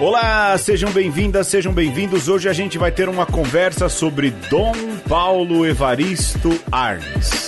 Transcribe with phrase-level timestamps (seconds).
[0.00, 2.28] Olá, sejam bem-vindas, sejam bem-vindos.
[2.28, 4.74] Hoje a gente vai ter uma conversa sobre Dom
[5.08, 7.43] Paulo Evaristo Arnes.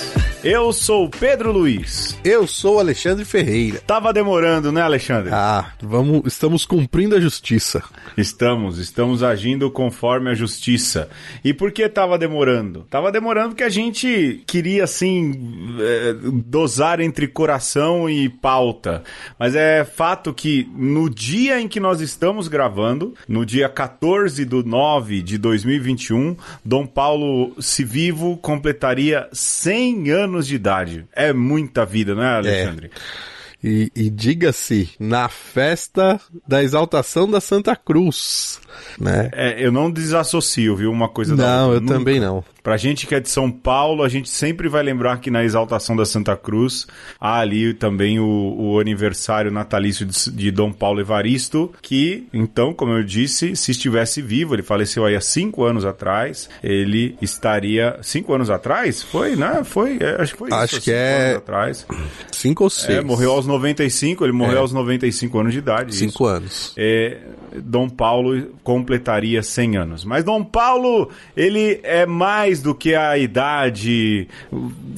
[0.48, 2.16] Eu sou Pedro Luiz.
[2.22, 3.80] Eu sou Alexandre Ferreira.
[3.84, 5.30] Tava demorando, né, Alexandre?
[5.34, 7.82] Ah, vamos, estamos cumprindo a justiça.
[8.16, 11.08] Estamos, estamos agindo conforme a justiça.
[11.42, 12.86] E por que tava demorando?
[12.88, 15.34] Tava demorando porque a gente queria, assim,
[15.80, 16.14] é,
[16.44, 19.02] dosar entre coração e pauta.
[19.40, 24.62] Mas é fato que no dia em que nós estamos gravando, no dia 14 do
[24.62, 31.06] 9 de 2021, Dom Paulo, se vivo, completaria 100 anos anos de idade.
[31.12, 32.90] É muita vida, né, Alexandre?
[32.94, 33.36] É.
[33.64, 38.60] E, e diga-se, na festa da exaltação da Santa Cruz,
[39.00, 39.30] né?
[39.32, 41.80] É, eu não desassocio, viu, uma coisa não, da outra.
[41.80, 42.44] Não, eu também não.
[42.66, 45.94] Pra gente que é de São Paulo, a gente sempre vai lembrar que na exaltação
[45.94, 46.84] da Santa Cruz
[47.20, 52.90] há ali também o, o aniversário natalício de, de, Dom Paulo Evaristo, que, então, como
[52.90, 58.00] eu disse, se estivesse vivo, ele faleceu aí há cinco anos atrás, ele estaria.
[58.02, 59.00] Cinco anos atrás?
[59.00, 59.62] Foi, né?
[59.62, 60.82] Foi, é, acho que foi acho isso.
[60.82, 61.26] que é.
[61.26, 61.86] Anos atrás.
[62.32, 62.98] Cinco ou seis.
[62.98, 64.60] É, morreu aos 95, ele morreu é.
[64.62, 65.94] aos 95 anos de idade.
[65.94, 66.26] Cinco isso.
[66.26, 66.74] anos.
[66.76, 67.16] É,
[67.62, 70.04] Dom Paulo completaria 100 anos.
[70.04, 74.26] Mas Dom Paulo, ele é mais do que a idade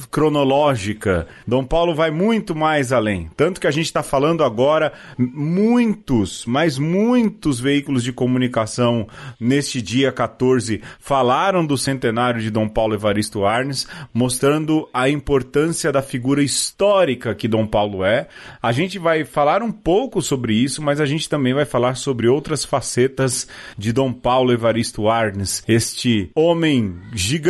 [0.09, 1.27] cronológica.
[1.45, 3.29] Dom Paulo vai muito mais além.
[3.35, 9.07] Tanto que a gente está falando agora, muitos, mas muitos veículos de comunicação
[9.39, 16.01] neste dia 14 falaram do centenário de Dom Paulo Evaristo Arnes, mostrando a importância da
[16.01, 18.27] figura histórica que Dom Paulo é.
[18.61, 22.27] A gente vai falar um pouco sobre isso, mas a gente também vai falar sobre
[22.27, 27.48] outras facetas de Dom Paulo Evaristo Arnes, este homem gigante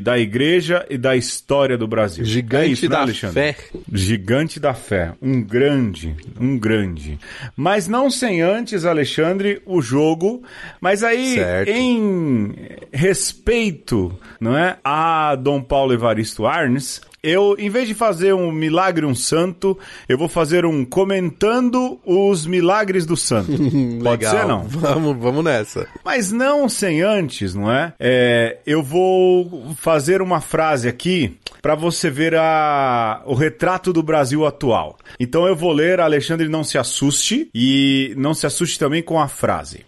[0.00, 2.24] da igreja e da história do Brasil.
[2.24, 3.56] Gigante é isso, né, da né, fé.
[3.92, 5.12] Gigante da fé.
[5.20, 7.18] Um grande, um grande.
[7.56, 10.42] Mas não sem antes, Alexandre, o jogo.
[10.80, 11.68] Mas aí, certo.
[11.68, 12.54] em
[12.92, 19.06] respeito não é, a Dom Paulo Evaristo Arnes, eu, em vez de fazer um milagre,
[19.06, 23.50] um santo, eu vou fazer um comentando os milagres do santo.
[24.04, 24.64] Pode ser, não?
[24.64, 25.86] Vamos, vamos nessa.
[26.04, 27.94] Mas não sem antes, não é?
[27.98, 34.44] é eu vou fazer uma frase aqui para você ver a, o retrato do Brasil
[34.44, 34.98] atual.
[35.18, 39.28] Então eu vou ler, Alexandre, não se assuste, e não se assuste também com a
[39.28, 39.80] frase.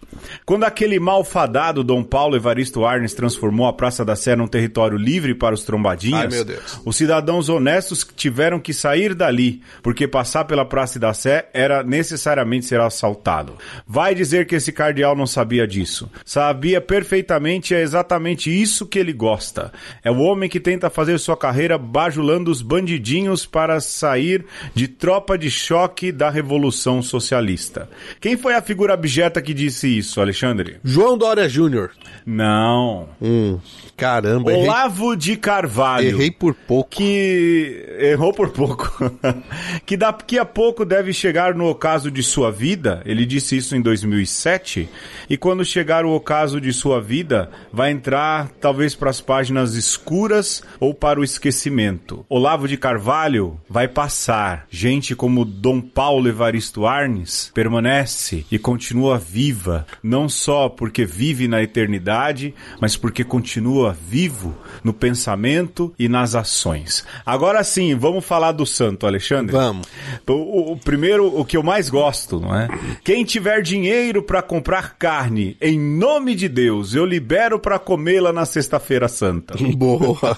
[0.45, 5.35] Quando aquele malfadado Dom Paulo Evaristo Arnes transformou a Praça da Sé num território livre
[5.35, 6.95] para os trombadinhas, Ai, os
[7.27, 12.79] cidadãos honestos tiveram que sair dali, porque passar pela Praça da Sé era necessariamente ser
[12.79, 13.57] assaltado.
[13.85, 16.09] Vai dizer que esse cardeal não sabia disso.
[16.23, 19.73] Sabia perfeitamente, é exatamente isso que ele gosta.
[20.01, 25.37] É o homem que tenta fazer sua carreira bajulando os bandidinhos para sair de tropa
[25.37, 27.89] de choque da Revolução Socialista.
[28.21, 30.77] Quem foi a figura abjeta que disse isso, Alexandre?
[30.81, 31.91] João Dória Júnior.
[32.25, 33.09] Não.
[33.21, 33.59] Hum.
[33.97, 35.17] Caramba, Olavo errei...
[35.17, 36.07] de Carvalho.
[36.07, 36.91] Errei por pouco.
[36.91, 39.11] Que errou por pouco.
[39.87, 43.01] que daqui a pouco deve chegar no ocaso de sua vida.
[43.05, 44.87] Ele disse isso em 2007.
[45.27, 50.61] E quando chegar o ocaso de sua vida, vai entrar talvez para as páginas escuras
[50.79, 52.23] ou para o esquecimento.
[52.29, 54.67] Olavo de Carvalho vai passar.
[54.69, 61.63] Gente como Dom Paulo Evaristo Arnes permanece e continua viva, não só porque vive na
[61.63, 67.05] eternidade, mas porque continua continua vivo no pensamento e nas ações.
[67.25, 69.51] Agora sim, vamos falar do santo, Alexandre?
[69.51, 69.87] Vamos.
[70.27, 72.67] O, o primeiro, o que eu mais gosto, não é?
[73.03, 78.45] Quem tiver dinheiro para comprar carne, em nome de Deus, eu libero para comê-la na
[78.45, 79.55] sexta-feira santa.
[79.75, 80.37] Boa.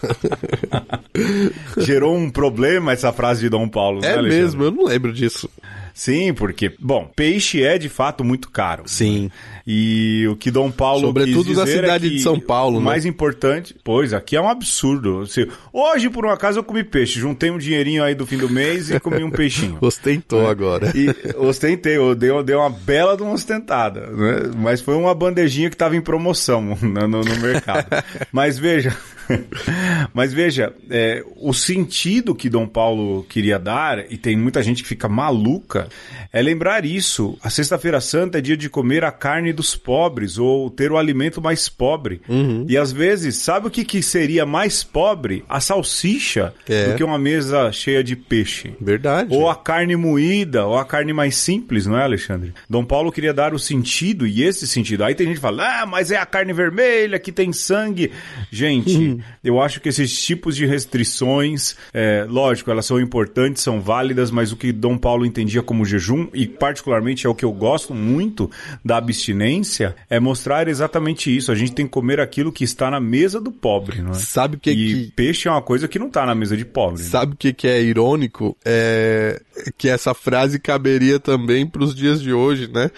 [1.78, 5.50] Gerou um problema essa frase de Dom Paulo, É né, mesmo, eu não lembro disso.
[5.94, 8.84] Sim, porque, bom, peixe é de fato muito caro.
[8.86, 9.24] Sim.
[9.24, 9.30] Né?
[9.66, 12.86] E o que Dom Paulo Sobretudo da é cidade é de São Paulo, o né?
[12.86, 15.24] mais importante, pois, aqui é um absurdo.
[15.72, 17.20] Hoje, por um acaso, eu comi peixe.
[17.20, 19.78] Juntei um dinheirinho aí do fim do mês e comi um peixinho.
[19.82, 20.50] Ostentou é.
[20.50, 20.92] agora.
[20.96, 24.08] E ostentei, eu dei, eu dei uma bela de uma ostentada.
[24.08, 24.52] Né?
[24.58, 27.88] Mas foi uma bandejinha que estava em promoção no, no, no mercado.
[28.32, 28.96] Mas veja...
[30.14, 34.90] Mas veja, é, o sentido que Dom Paulo queria dar, e tem muita gente que
[34.90, 35.88] fica maluca,
[36.32, 37.38] é lembrar isso.
[37.42, 41.42] A Sexta-feira Santa é dia de comer a carne dos pobres, ou ter o alimento
[41.42, 42.22] mais pobre.
[42.28, 42.66] Uhum.
[42.68, 45.44] E às vezes, sabe o que, que seria mais pobre?
[45.48, 46.90] A salsicha é.
[46.90, 48.74] do que uma mesa cheia de peixe.
[48.80, 49.34] Verdade.
[49.34, 52.54] Ou a carne moída, ou a carne mais simples, não é, Alexandre?
[52.70, 55.04] Dom Paulo queria dar o sentido, e esse sentido.
[55.04, 58.12] Aí tem gente que fala, ah, mas é a carne vermelha que tem sangue.
[58.52, 59.19] Gente.
[59.44, 64.52] eu acho que esses tipos de restrições, é, lógico, elas são importantes, são válidas, mas
[64.52, 68.50] o que Dom Paulo entendia como jejum, e particularmente é o que eu gosto muito
[68.84, 71.52] da abstinência, é mostrar exatamente isso.
[71.52, 74.16] A gente tem que comer aquilo que está na mesa do pobre, não é?
[74.16, 75.12] Sabe o que E que...
[75.12, 77.02] peixe é uma coisa que não está na mesa de pobre.
[77.02, 77.10] né?
[77.10, 78.56] Sabe o que, que é irônico?
[78.66, 79.42] É
[79.78, 82.90] que essa frase caberia também para os dias de hoje, né?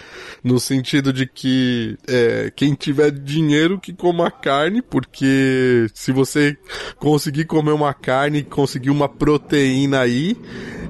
[0.44, 6.56] No sentido de que é, quem tiver dinheiro que coma carne, porque se você
[6.98, 10.36] conseguir comer uma carne conseguir uma proteína aí,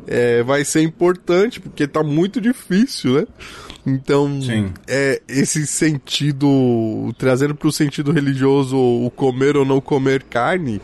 [0.06, 3.26] é, vai ser importante, porque tá muito difícil, né?
[3.84, 4.72] Então, Sim.
[4.86, 10.80] é esse sentido, trazendo para o sentido religioso o comer ou não comer carne,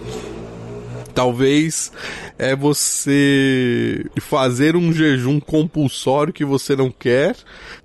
[1.19, 1.91] talvez
[2.39, 7.35] é você fazer um jejum compulsório que você não quer,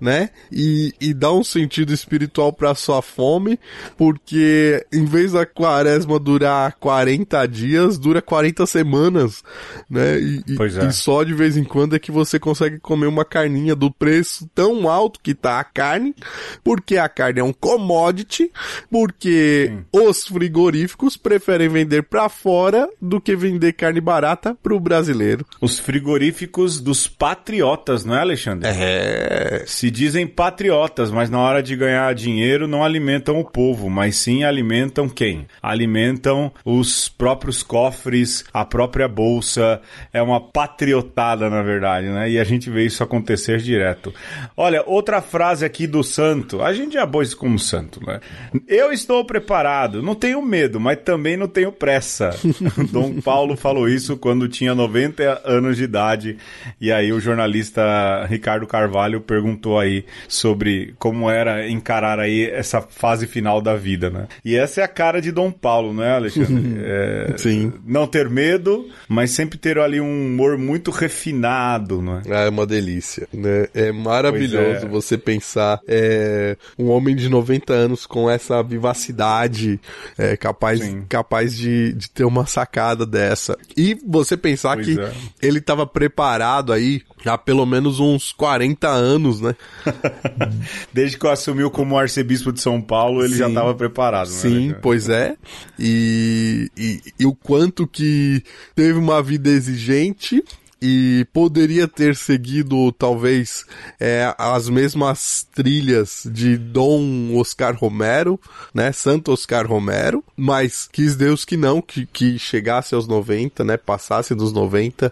[0.00, 0.30] né?
[0.52, 3.58] E, e dar um sentido espiritual para sua fome,
[3.96, 9.42] porque em vez da quaresma durar 40 dias, dura 40 semanas,
[9.90, 10.20] né?
[10.20, 10.86] E, é.
[10.86, 14.48] e só de vez em quando é que você consegue comer uma carninha do preço
[14.54, 16.14] tão alto que tá a carne,
[16.62, 18.52] porque a carne é um commodity,
[18.88, 25.44] porque os frigoríficos preferem vender pra fora do que vender carne barata pro brasileiro.
[25.60, 28.68] Os frigoríficos dos patriotas, não é, Alexandre?
[28.68, 29.64] É.
[29.66, 34.44] Se dizem patriotas, mas na hora de ganhar dinheiro não alimentam o povo, mas sim
[34.44, 35.46] alimentam quem?
[35.62, 39.80] Alimentam os próprios cofres, a própria bolsa.
[40.12, 42.30] É uma patriotada, na verdade, né?
[42.30, 44.12] E a gente vê isso acontecer direto.
[44.56, 46.62] Olha, outra frase aqui do santo.
[46.62, 48.20] A gente já pôs como santo, né?
[48.68, 52.30] Eu estou preparado, não tenho medo, mas também não tenho pressa.
[52.90, 56.36] Dom Paulo falou isso quando tinha 90 anos de idade.
[56.80, 63.26] E aí o jornalista Ricardo Carvalho perguntou aí sobre como era encarar aí essa fase
[63.26, 64.26] final da vida, né?
[64.44, 66.74] E essa é a cara de Dom Paulo, né, Alexandre?
[66.86, 67.72] É, Sim.
[67.86, 72.46] Não ter medo, mas sempre ter ali um humor muito refinado, não é?
[72.46, 73.68] É uma delícia, né?
[73.74, 74.88] É maravilhoso é.
[74.88, 79.80] você pensar é, um homem de 90 anos com essa vivacidade,
[80.18, 81.04] é, capaz, Sim.
[81.08, 83.58] capaz de, de ter uma sacada dessa.
[83.76, 85.12] E você pensar Pois que é.
[85.42, 89.56] ele estava preparado aí há pelo menos uns 40 anos, né?
[90.92, 93.38] Desde que eu assumiu como arcebispo de São Paulo, ele Sim.
[93.38, 94.34] já estava preparado, né?
[94.34, 95.36] Sim, pois é.
[95.78, 98.42] E, e, e o quanto que
[98.74, 100.44] teve uma vida exigente
[100.86, 103.64] e poderia ter seguido talvez
[103.98, 108.38] é, as mesmas trilhas de Dom Oscar Romero,
[108.74, 113.78] né, Santo Oscar Romero, mas quis Deus que não, que, que chegasse aos 90, né,
[113.78, 115.10] passasse dos 90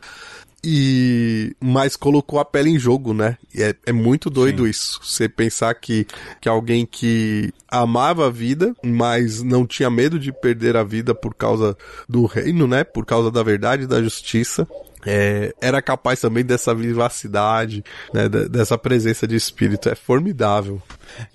[0.65, 3.37] e mas colocou a pele em jogo, né?
[3.57, 5.01] É, é muito doido isso.
[5.03, 6.07] Você pensar que,
[6.41, 11.35] que alguém que amava a vida, mas não tinha medo de perder a vida por
[11.35, 11.77] causa
[12.09, 12.85] do reino, né?
[12.85, 14.69] Por causa da verdade e da justiça.
[15.07, 19.89] É, era capaz também dessa vivacidade, né, de- dessa presença de espírito.
[19.89, 20.81] É formidável.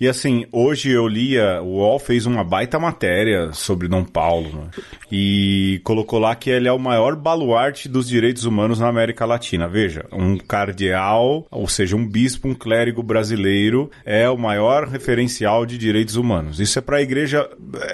[0.00, 4.70] E assim, hoje eu lia, o UOL fez uma baita matéria sobre Dom Paulo, né?
[5.10, 9.68] E colocou lá que ele é o maior baluarte dos direitos humanos na América Latina.
[9.68, 15.78] Veja, um cardeal, ou seja, um bispo, um clérigo brasileiro, é o maior referencial de
[15.78, 16.58] direitos humanos.
[16.58, 17.48] Isso é para a igreja,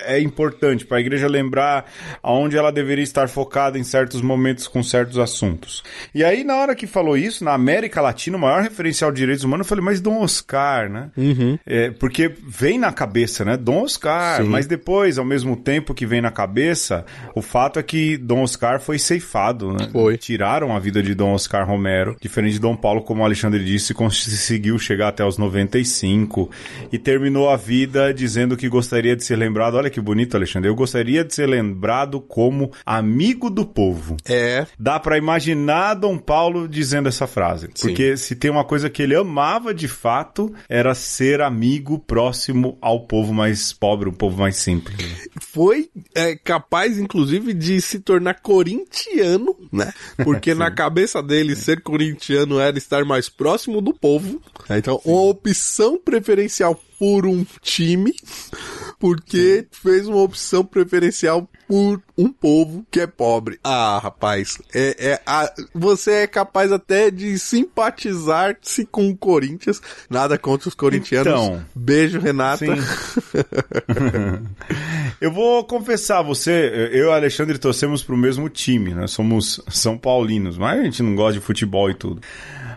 [0.06, 1.90] é importante, para a igreja lembrar
[2.22, 5.63] aonde ela deveria estar focada em certos momentos com certos assuntos.
[6.14, 9.44] E aí, na hora que falou isso, na América Latina, o maior referencial de direitos
[9.44, 11.10] humanos, eu falei, mas Dom Oscar, né?
[11.66, 13.56] É, porque vem na cabeça, né?
[13.56, 14.48] Dom Oscar, Sim.
[14.48, 17.04] mas depois, ao mesmo tempo que vem na cabeça,
[17.34, 19.88] o fato é que Dom Oscar foi ceifado, né?
[19.90, 20.16] Foi.
[20.16, 23.94] Tiraram a vida de Dom Oscar Romero, diferente de Dom Paulo, como o Alexandre disse,
[23.94, 26.50] conseguiu chegar até os 95
[26.92, 29.76] e terminou a vida dizendo que gostaria de ser lembrado.
[29.76, 30.68] Olha que bonito, Alexandre.
[30.68, 34.16] Eu gostaria de ser lembrado como amigo do povo.
[34.28, 35.53] É, Dá pra imaginar
[35.94, 37.68] Dom Paulo dizendo essa frase.
[37.74, 37.88] Sim.
[37.88, 43.06] Porque se tem uma coisa que ele amava de fato, era ser amigo próximo ao
[43.06, 44.96] povo mais pobre, o povo mais simples.
[45.40, 49.92] foi é, capaz, inclusive, de se tornar corintiano, né?
[50.22, 54.40] Porque na cabeça dele, ser corintiano era estar mais próximo do povo.
[54.70, 58.14] Então, uma opção preferencial por um time,
[58.98, 63.58] porque fez uma opção preferencial por um povo que é pobre.
[63.64, 69.80] Ah, rapaz, é, é, a- você é capaz até de simpatizar-se com o Corinthians.
[70.10, 71.32] Nada contra os corintianos.
[71.32, 71.64] Então.
[71.74, 72.66] Beijo, Renata.
[75.20, 79.06] Eu vou confessar, você, eu e o Alexandre torcemos pro mesmo time, né?
[79.06, 82.20] Somos São Paulinos, mas a gente não gosta de futebol e tudo.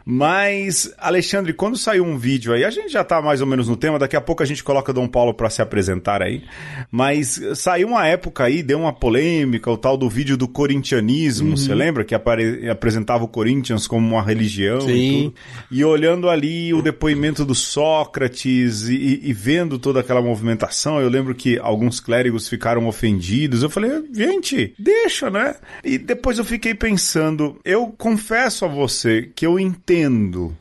[0.10, 3.76] Mas, Alexandre, quando saiu um vídeo aí, a gente já tá mais ou menos no
[3.76, 6.44] tema, daqui a pouco a gente coloca Dom Paulo para se apresentar aí.
[6.90, 11.74] Mas saiu uma época aí, deu uma polêmica, o tal do vídeo do corintianismo, você
[11.74, 11.78] uhum.
[11.78, 12.06] lembra?
[12.06, 12.70] Que apare...
[12.70, 14.94] apresentava o Corinthians como uma religião Sim.
[14.94, 15.36] e tudo.
[15.70, 21.36] E olhando ali o depoimento do Sócrates e, e vendo toda aquela movimentação, eu lembro
[21.36, 23.62] que alguns clérigos ficaram ofendidos.
[23.62, 25.56] Eu falei, gente, deixa, né?
[25.84, 29.97] E depois eu fiquei pensando, eu confesso a você que eu entendo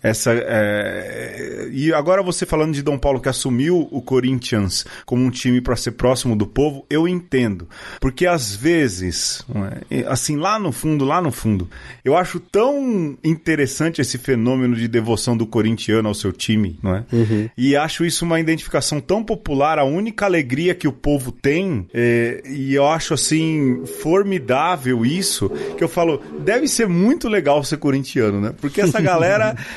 [0.03, 0.33] essa.
[0.33, 1.69] É...
[1.73, 5.77] E agora você falando de Dom Paulo que assumiu o Corinthians como um time para
[5.77, 7.69] ser próximo do povo, eu entendo.
[8.01, 9.45] Porque às vezes,
[9.91, 10.05] é?
[10.09, 11.69] assim, lá no fundo, lá no fundo,
[12.05, 17.05] eu acho tão interessante esse fenômeno de devoção do corintiano ao seu time, não é?
[17.13, 17.49] Uhum.
[17.57, 22.43] E acho isso uma identificação tão popular, a única alegria que o povo tem, é...
[22.47, 28.41] e eu acho assim formidável isso, que eu falo, deve ser muito legal ser corintiano,
[28.41, 28.55] né?
[28.61, 29.16] Porque essa galera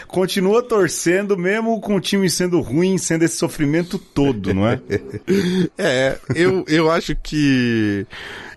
[0.07, 4.79] continua torcendo, mesmo com o time sendo ruim, sendo esse sofrimento todo, não é?
[5.77, 8.05] é, eu, eu acho que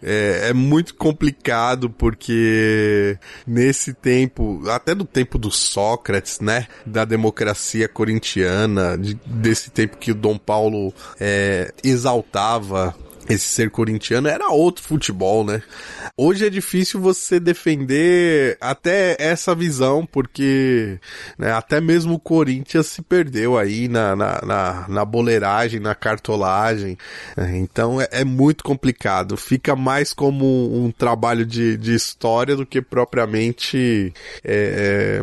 [0.02, 7.88] é, é, muito complicado porque nesse tempo, até do tempo do Sócrates, né, da democracia
[7.88, 12.94] corintiana, de, desse tempo que o Dom Paulo é, exaltava
[13.28, 15.62] esse ser corintiano era outro futebol, né?
[16.16, 20.98] Hoje é difícil você defender até essa visão, porque
[21.38, 26.98] né, até mesmo o Corinthians se perdeu aí na, na, na, na boleiragem, na cartolagem.
[27.54, 29.36] Então é, é, muito complicado.
[29.36, 30.44] Fica mais como
[30.84, 34.12] um, trabalho de, de história do que propriamente
[34.44, 35.20] é,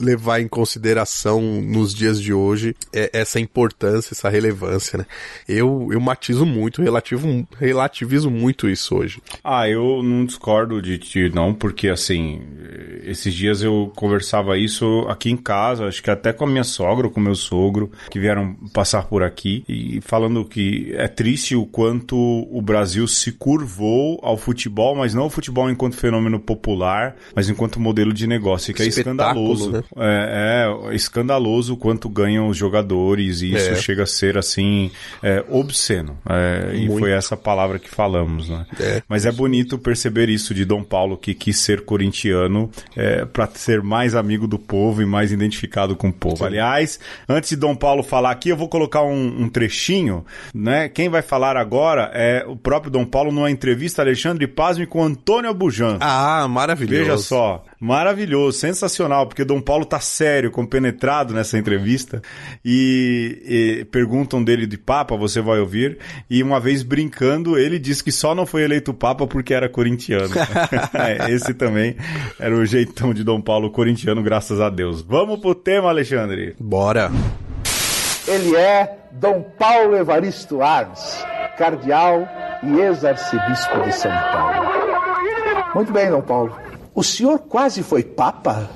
[0.00, 5.06] levar em consideração nos dias de hoje é, essa importância, essa relevância, né?
[5.48, 9.22] Eu, eu matizo muito, relativo, relativizo muito isso hoje.
[9.44, 12.40] Ah, eu não discordo de ti, não, porque assim,
[13.04, 17.10] esses dias eu conversava isso aqui em casa, acho que até com a minha sogra
[17.10, 22.16] com meu sogro, que vieram passar por aqui, e falando que é triste o quanto
[22.16, 27.80] o Brasil se curvou ao futebol, mas não o futebol enquanto fenômeno popular, mas enquanto
[27.80, 29.72] modelo de negócio, que é escandaloso.
[29.72, 29.82] Né?
[29.96, 33.76] É, é, escandaloso o quanto ganham os jogadores e isso é.
[33.76, 34.90] chega a ser assim
[35.22, 36.18] é, obsceno.
[36.28, 38.66] É, e foi essa palavra que falamos, né?
[38.78, 39.02] É.
[39.08, 43.82] Mas é bonito perceber isso de Dom Paulo que quis ser corintiano é, para ser
[43.82, 46.38] mais amigo do povo e mais identificado com o povo.
[46.38, 46.44] Sim.
[46.44, 50.88] Aliás, antes de Dom Paulo falar aqui, eu vou colocar um, um, trechinho, né?
[50.88, 55.50] Quem vai falar agora é o próprio Dom Paulo numa entrevista Alexandre Pazmi com Antônio
[55.50, 55.98] Abujan.
[56.00, 57.04] Ah, maravilhoso.
[57.04, 62.20] Veja só, maravilhoso, sensacional, porque Dom Paulo tá sério, compenetrado nessa entrevista
[62.62, 68.04] e, e, perguntam dele de Papa, você vai ouvir, e uma vez brincando, ele disse
[68.04, 70.34] que só não foi eleito Papa porque era corintiano.
[70.92, 71.96] É, esse também
[72.38, 75.00] era o jeitão de Dom Paulo corintiano, graças a Deus.
[75.00, 76.54] Vamos pro tema, Alexandre?
[76.58, 77.10] Bora!
[78.26, 81.24] Ele é Dom Paulo Evaristo Arns,
[81.56, 82.28] cardeal
[82.62, 84.70] e ex-arcebispo de São Paulo.
[85.74, 86.69] Muito bem, Dom Paulo.
[86.94, 88.70] O senhor quase foi papa?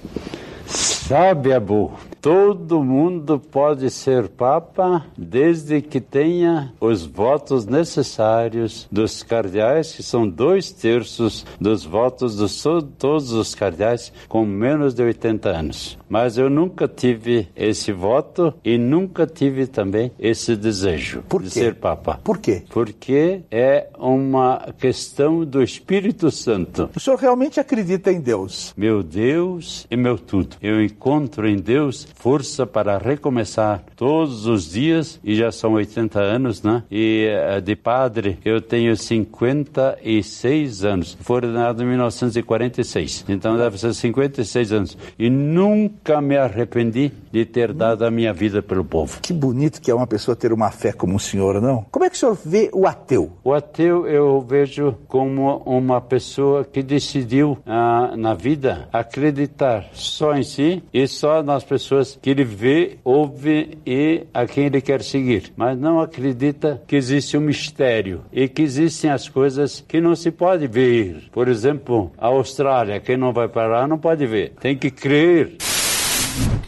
[0.67, 1.93] Sabe, Abu,
[2.25, 10.27] todo mundo pode ser papa desde que tenha os votos necessários dos cardeais, que são
[10.27, 12.63] dois terços dos votos de
[12.99, 15.99] todos os cardeais com menos de 80 anos.
[16.09, 22.19] Mas eu nunca tive esse voto e nunca tive também esse desejo de ser papa.
[22.25, 22.63] Por quê?
[22.71, 26.89] Porque é uma questão do Espírito Santo.
[26.97, 28.73] O senhor realmente acredita em Deus?
[28.79, 30.57] Meu Deus e meu tudo.
[30.63, 36.63] Eu encontro em Deus força para recomeçar todos os dias e já são 80 anos,
[36.63, 36.83] né?
[36.91, 41.19] E eh, de padre eu tenho 56 anos.
[41.21, 43.27] Fui ordenado em 1946.
[43.29, 44.99] Então deve ser 56 anos.
[45.19, 49.21] E nunca me arrependi de ter dado a minha vida pelo povo.
[49.21, 51.85] Que bonito que é uma pessoa ter uma fé como o senhor, não?
[51.91, 53.33] Como é que o senhor vê o ateu?
[53.43, 60.43] O ateu eu vejo como uma pessoa que decidiu ah, na vida acreditar só em
[60.43, 65.53] si e só nas pessoas que ele vê, ouve e a quem ele quer seguir.
[65.57, 70.31] Mas não acredita que existe um mistério e que existem as coisas que não se
[70.31, 71.25] pode ver.
[71.33, 74.53] Por exemplo, a Austrália, quem não vai para lá não pode ver.
[74.61, 75.57] Tem que crer.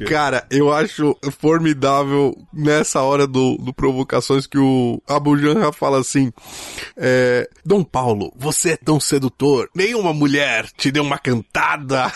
[0.05, 6.33] Cara, eu acho formidável nessa hora do, do Provocações que o Abu Janra fala assim:
[6.97, 12.13] é, Dom Paulo, você é tão sedutor, nenhuma mulher te deu uma cantada.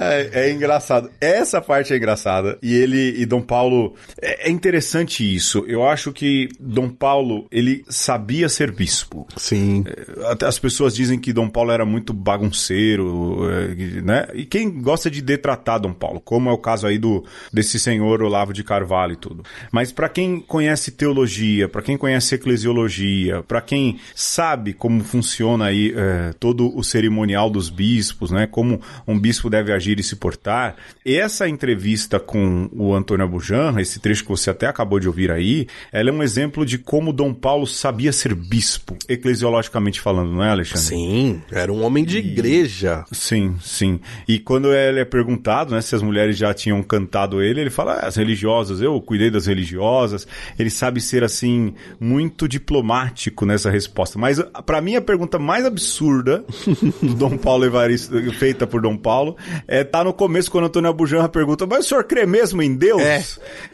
[0.00, 1.10] é, é, engraçado.
[1.20, 2.58] Essa parte é engraçada.
[2.62, 3.94] E ele e Dom Paulo.
[4.20, 5.64] É, é interessante isso.
[5.66, 9.26] Eu acho que Dom Paulo, ele sabia ser bispo.
[9.36, 9.84] Sim.
[9.86, 13.74] É, até as pessoas dizem que Dom Paulo era muito bagunceiro, é,
[14.14, 14.28] né?
[14.34, 18.22] e quem gosta de detratar Dom Paulo, como é o caso aí do desse senhor
[18.22, 19.42] Olavo de Carvalho e tudo.
[19.72, 25.92] Mas para quem conhece teologia, para quem conhece eclesiologia, para quem sabe como funciona aí
[25.96, 28.46] é, todo o cerimonial dos bispos, né?
[28.46, 30.76] Como um bispo deve agir e se portar.
[31.04, 35.66] Essa entrevista com o Antônio Abujanra, esse trecho que você até acabou de ouvir aí,
[35.92, 40.50] ela é um exemplo de como Dom Paulo sabia ser bispo, eclesiologicamente falando, não é,
[40.50, 40.86] Alexandre?
[40.86, 43.04] Sim, era um homem de igreja.
[43.12, 44.00] Sim, sim.
[44.26, 47.94] E quando ele é perguntado, né, se as mulheres já tinham cantado ele, ele fala,
[47.94, 50.26] ah, as religiosas, eu cuidei das religiosas.
[50.58, 54.18] Ele sabe ser, assim, muito diplomático nessa resposta.
[54.18, 56.44] Mas, para mim, a pergunta mais absurda
[57.02, 61.28] do Dom Paulo Evaristo, feita por Dom Paulo, é tá no começo, quando Antônio Abujanra
[61.28, 63.02] pergunta, mas o senhor crê mesmo em Deus?
[63.02, 63.18] É.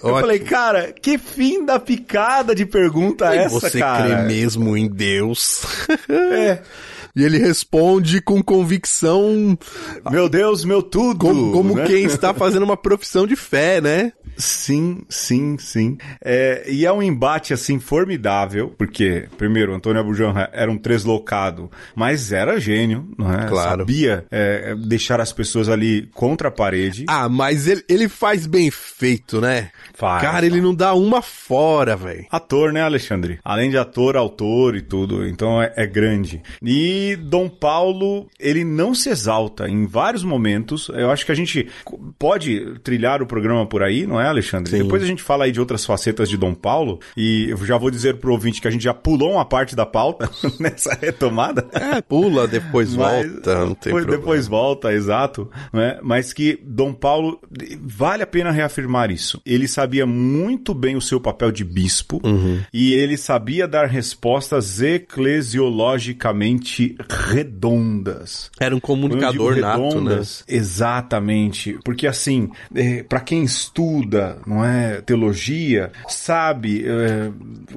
[0.02, 0.20] Eu Ótimo.
[0.20, 4.04] falei, cara, que fim da picada de pergunta é essa, Você cara?
[4.04, 5.62] crê mesmo em Deus?
[6.08, 6.60] É.
[7.14, 9.58] E ele responde com convicção,
[10.10, 11.18] Meu Deus, meu tudo.
[11.26, 11.86] como, como né?
[11.86, 14.12] quem está fazendo uma profissão de fé, né?
[14.40, 15.98] Sim, sim, sim.
[16.24, 22.32] É, e é um embate, assim, formidável, porque, primeiro, Antônio Abujanra era um treslocado, mas
[22.32, 23.46] era gênio, não é?
[23.46, 23.80] Claro.
[23.80, 27.04] Sabia é, deixar as pessoas ali contra a parede.
[27.08, 29.70] Ah, mas ele, ele faz bem feito, né?
[29.94, 32.26] Faz, Cara, ele não dá uma fora, velho.
[32.30, 33.38] Ator, né, Alexandre?
[33.44, 36.42] Além de ator, autor e tudo, então é, é grande.
[36.62, 40.88] E Dom Paulo, ele não se exalta em vários momentos.
[40.94, 41.68] Eu acho que a gente
[42.18, 44.70] pode trilhar o programa por aí, não é, Alexandre?
[44.70, 44.82] Sim.
[44.82, 46.98] Depois a gente fala aí de outras facetas de Dom Paulo.
[47.16, 49.86] E eu já vou dizer pro ouvinte que a gente já pulou uma parte da
[49.86, 51.66] pauta nessa retomada.
[51.72, 55.50] É, pula, depois Mas- volta, não tem depois, depois volta, exato.
[55.72, 55.98] Né?
[56.02, 57.40] Mas que Dom Paulo,
[57.82, 59.40] vale a pena reafirmar isso.
[59.44, 62.60] Ele sabia muito bem o seu papel de bispo Uhum.
[62.72, 68.50] e ele sabia dar respostas eclesiologicamente redondas.
[68.58, 69.88] Era um comunicador digo nato, né?
[69.88, 71.78] redondas, Exatamente.
[71.84, 77.30] Porque assim, é, para quem estuda, não é, teologia, sabe é,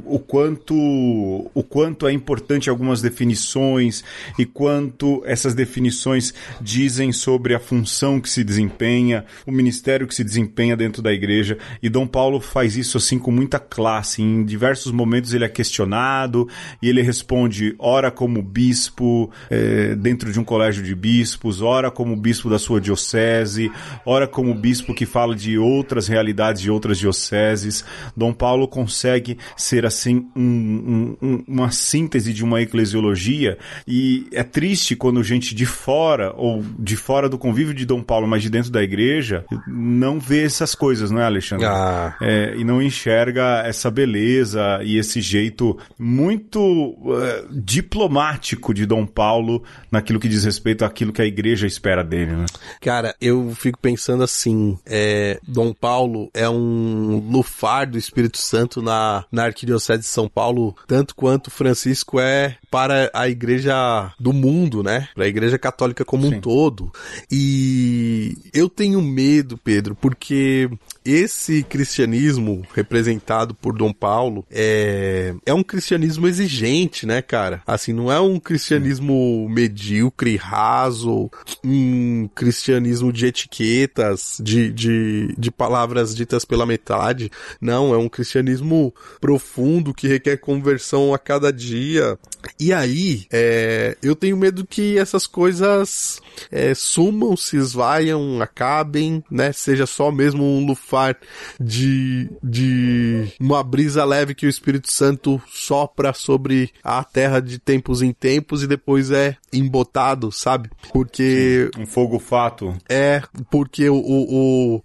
[0.06, 4.04] o quanto o quanto é importante algumas definições
[4.38, 10.24] e quanto essas definições dizem sobre a função que se desempenha, o ministério que se
[10.24, 11.58] desempenha dentro da igreja.
[11.82, 14.22] E Dom Paulo faz isso assim com muita classe.
[14.22, 16.48] Em diversos momentos ele é questionado
[16.82, 22.16] e ele responde ora como bispo é, dentro de um colégio de bispos, ora como
[22.16, 23.72] bispo da sua diocese,
[24.06, 27.84] ora como bispo que fala de outras realidades de outras dioceses.
[28.16, 34.44] Dom Paulo consegue ser assim um- um- um- uma síntese de uma eclesiologia e é
[34.44, 38.50] triste quando gente de fora ou de fora do convívio de Dom Paulo, mas de
[38.50, 41.66] dentro da igreja, não vê essas coisas, não é, Alexandre?
[41.66, 42.16] Ah.
[42.22, 49.64] É, e não enxerga essa beleza e esse jeito muito eh, diplomático de Dom Paulo
[49.92, 52.46] naquilo que diz respeito àquilo que a igreja espera dele, né?
[52.82, 59.26] Cara, eu fico pensando assim, é, Dom Paulo é um lufar do Espírito Santo na,
[59.32, 65.08] na Arquidiocese de São Paulo, tanto quanto Francisco é para a igreja do mundo, né?
[65.14, 66.42] Para a igreja católica como um Sim.
[66.42, 66.92] todo.
[67.32, 70.70] E eu tenho medo, Pedro, porque
[71.06, 77.62] esse cristianismo representado por Dom Paulo é, é um cristianismo exigente, né, cara?
[77.66, 81.30] Assim, não é um cristianismo medíocre, raso,
[81.64, 87.30] um cristianismo de etiquetas, de, de, de palavras ditas pela metade.
[87.60, 92.18] Não, é um cristianismo profundo que requer conversão a cada dia.
[92.60, 99.52] E aí, é, eu tenho medo que essas coisas é, sumam, se esvaiam, acabem, né?
[99.52, 101.18] Seja só mesmo um lufar
[101.60, 108.02] de, de uma brisa leve que o Espírito Santo sopra sobre a terra de tempos
[108.02, 110.70] em tempos e depois é embotado, sabe?
[110.92, 112.76] Porque Um fogo fato.
[112.88, 114.84] é porque o, o, o,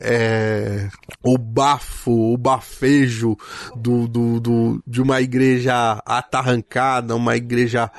[0.00, 0.88] é,
[1.22, 3.36] o bafo, o bafejo
[3.76, 7.90] do, do, do, de uma igreja atarrancada, uma igreja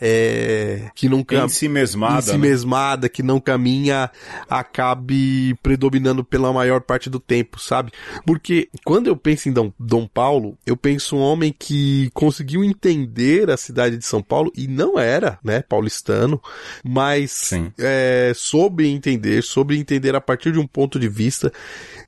[0.00, 2.38] é, que não cam- Em si mesmada, em si né?
[2.38, 4.10] mesmada, que não caminha,
[4.48, 7.92] acabe predominando pela maior parte do tempo, sabe?
[8.24, 13.50] Porque quando eu penso em Dom, Dom Paulo, eu penso um homem que conseguiu entender
[13.50, 16.40] a cidade de São Paulo e não era, né, paulistano,
[16.84, 21.52] mas é, soube entender, soube entender a partir de um ponto de vista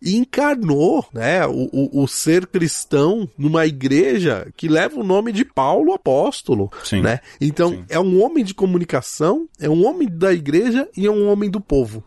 [0.00, 5.44] e encarnou, né, o, o, o, ser cristão numa igreja que leva o nome de
[5.44, 7.00] Paulo apóstolo, Sim.
[7.00, 7.20] né?
[7.40, 7.84] Então, Sim.
[7.88, 11.60] é um homem de comunicação, é um homem da igreja e é um homem do
[11.60, 12.04] povo.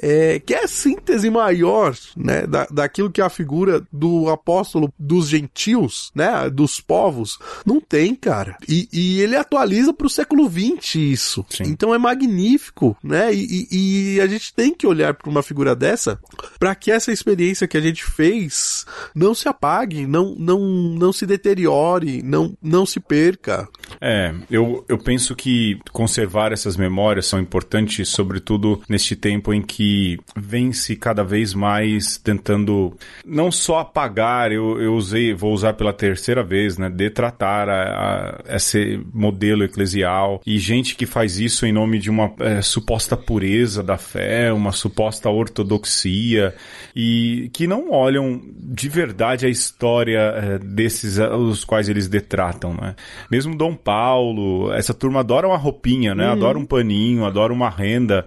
[0.00, 4.92] É, que é a síntese maior, né, da, daquilo que é a figura do apóstolo
[4.98, 8.56] dos gentios, né, dos povos, não tem, cara.
[8.68, 11.44] E, e ele atualiza para o século XX isso.
[11.50, 11.64] Sim.
[11.66, 13.32] Então é magnífico, né?
[13.32, 16.18] E, e, e a gente tem que olhar para uma figura dessa
[16.58, 17.31] para que essa experiência
[17.68, 23.00] que a gente fez não se apague, não, não, não se deteriore, não, não se
[23.00, 23.68] perca.
[24.00, 30.18] É, eu, eu penso que conservar essas memórias são importantes, sobretudo neste tempo em que
[30.36, 36.42] vem-se cada vez mais tentando não só apagar, eu, eu usei, vou usar pela terceira
[36.42, 36.88] vez, né?
[36.88, 42.32] Detratar a, a esse modelo eclesial e gente que faz isso em nome de uma
[42.40, 46.54] é, suposta pureza da fé, uma suposta ortodoxia
[46.94, 47.21] e
[47.52, 52.94] que não olham de verdade a história é, desses os quais eles detratam, né?
[53.30, 56.26] Mesmo Dom Paulo, essa turma adora uma roupinha, né?
[56.26, 56.32] Uhum.
[56.32, 58.26] Adora um paninho, adora uma renda.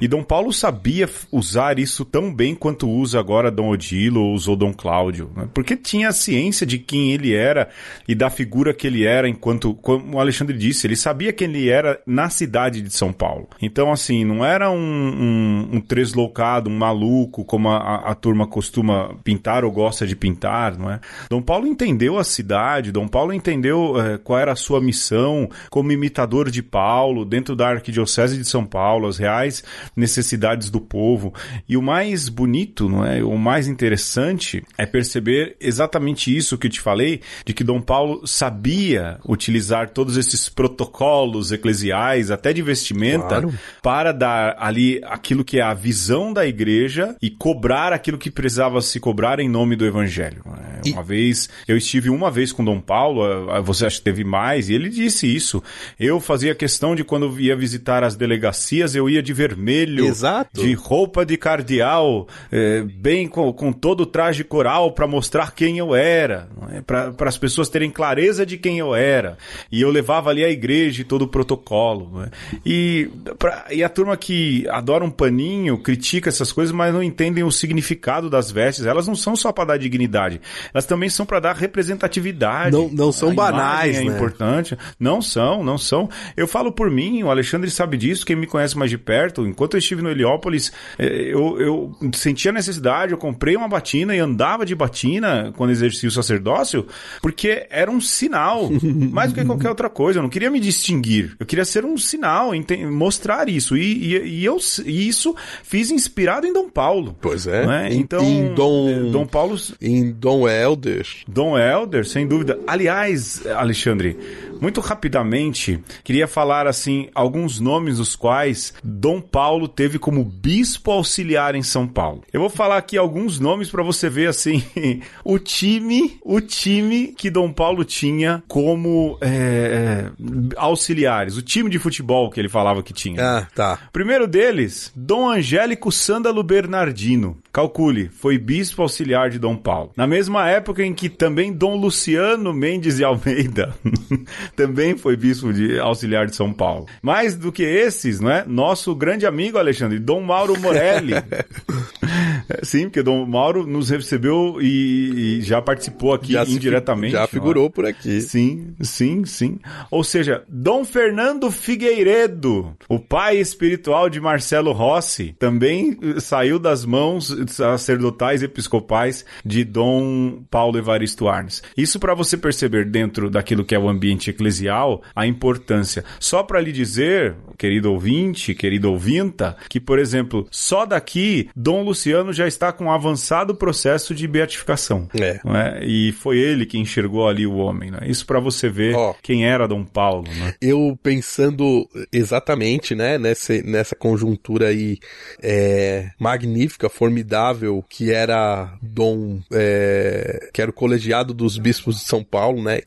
[0.00, 4.56] E Dom Paulo sabia usar isso tão bem quanto usa agora Dom Odilo ou usou
[4.56, 5.48] Dom Cláudio, né?
[5.54, 7.68] porque tinha a ciência de quem ele era
[8.06, 11.68] e da figura que ele era enquanto, como o Alexandre disse, ele sabia quem ele
[11.68, 13.48] era na cidade de São Paulo.
[13.62, 19.14] Então, assim, não era um, um, um tresloucado, um maluco, como a, a turma costuma
[19.22, 20.98] pintar ou gosta de pintar, não é?
[21.30, 25.92] Dom Paulo entendeu a cidade, Dom Paulo entendeu é, qual era a sua missão como
[25.92, 29.62] imitador de Paulo dentro da Arquidiocese de São Paulo, as reais
[29.94, 31.32] necessidades do povo.
[31.68, 33.22] E o mais bonito, não é?
[33.22, 38.26] O mais interessante é perceber exatamente isso que eu te falei, de que Dom Paulo
[38.26, 43.54] sabia utilizar todos esses protocolos eclesiais, até de vestimenta, claro.
[43.82, 48.80] para dar ali aquilo que é a visão da igreja e cobrar aquilo que precisava
[48.80, 50.42] se cobrar em nome do evangelho.
[50.84, 51.04] É, uma e...
[51.04, 53.22] vez, eu estive uma vez com Dom Paulo,
[53.62, 55.62] você acha que teve mais, e ele disse isso.
[55.98, 60.62] Eu fazia questão de quando ia visitar as delegacias, eu ia de vermelho, Exato.
[60.62, 65.78] de roupa de cardeal, é, bem com, com todo o traje coral para mostrar quem
[65.78, 66.80] eu era, é?
[66.80, 69.36] para as pessoas terem clareza de quem eu era.
[69.70, 72.22] E eu levava ali a igreja e todo o protocolo.
[72.22, 72.30] É?
[72.64, 77.44] E, pra, e a turma que adora um paninho, critica essas coisas, mas não entendem
[77.44, 78.86] o significado das vestes.
[78.86, 80.40] Elas não são só para dar dignidade,
[80.72, 82.72] elas também são para dar representatividade.
[82.72, 84.06] Não, não são banais, é né?
[84.06, 84.76] importante.
[84.98, 86.08] Não são, não são.
[86.36, 89.46] Eu falo por mim, o Alexandre sabe disso, quem me conhece mais de perto.
[89.46, 94.18] Enquanto eu estive no Heliópolis, é, eu, eu sentia necessidade, eu comprei uma batina e
[94.18, 96.86] andava de batina quando exercia o sacerdócio,
[97.20, 98.70] porque era um sinal,
[99.10, 100.18] mais do que qualquer outra coisa.
[100.18, 102.50] Eu não queria me distinguir, eu queria ser um sinal,
[102.90, 103.76] mostrar isso.
[103.76, 107.16] E, e, e eu e isso fiz inspirado em Dom Paulo.
[107.20, 107.66] Pois é.
[107.66, 107.94] Né?
[108.06, 109.56] Então, em Dom, é, Dom Paulo.
[109.82, 111.04] Em Dom Helder.
[111.26, 112.56] Dom Helder, sem dúvida.
[112.64, 114.16] Aliás, Alexandre,
[114.60, 121.54] muito rapidamente, queria falar assim alguns nomes dos quais Dom Paulo teve como bispo auxiliar
[121.54, 122.22] em São Paulo.
[122.32, 124.62] Eu vou falar aqui alguns nomes para você ver assim
[125.24, 130.10] o time, o time que Dom Paulo tinha como é, é,
[130.56, 133.22] auxiliares, o time de futebol que ele falava que tinha.
[133.22, 133.78] Ah, tá.
[133.92, 137.36] Primeiro deles, Dom Angélico Sândalo Bernardino.
[137.52, 139.90] Calcule, foi bispo auxiliar de Dom Paulo.
[139.96, 143.74] Na mesma época em que também Dom Luciano Mendes de Almeida
[144.54, 146.86] também foi bispo de auxiliar de São Paulo.
[147.02, 148.44] Mais do que esses, não é?
[148.46, 151.14] Nosso grande amigo Alexandre, Dom Mauro Morelli.
[152.62, 157.12] Sim, porque Dom Mauro nos recebeu e, e já participou aqui já indiretamente.
[157.12, 158.20] Já figurou por aqui.
[158.20, 159.58] Sim, sim, sim.
[159.90, 167.34] Ou seja, Dom Fernando Figueiredo, o pai espiritual de Marcelo Rossi, também saiu das mãos
[167.48, 171.62] sacerdotais episcopais de Dom Paulo Evaristo Arnes.
[171.76, 176.04] Isso para você perceber dentro daquilo que é o ambiente eclesial a importância.
[176.20, 182.32] Só para lhe dizer, querido ouvinte, querido ouvinta, que por exemplo, só daqui Dom Luciano
[182.32, 185.08] já está com um avançado processo de beatificação.
[185.18, 185.40] É.
[185.44, 185.84] é?
[185.84, 187.90] E foi ele que enxergou ali o homem.
[187.90, 188.00] Né?
[188.06, 190.24] Isso para você ver oh, quem era Dom Paulo.
[190.28, 190.54] Né?
[190.60, 194.98] Eu pensando exatamente né, nessa, nessa conjuntura aí
[195.42, 202.22] é, magnífica, formidável, que era Dom, é, que era o colegiado dos bispos de São
[202.22, 202.80] Paulo, né?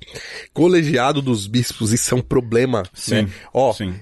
[0.54, 2.84] Colegiado dos bispos, isso é um problema.
[2.94, 3.24] Sim.
[3.24, 3.30] Né?
[3.54, 3.96] Ó, sim.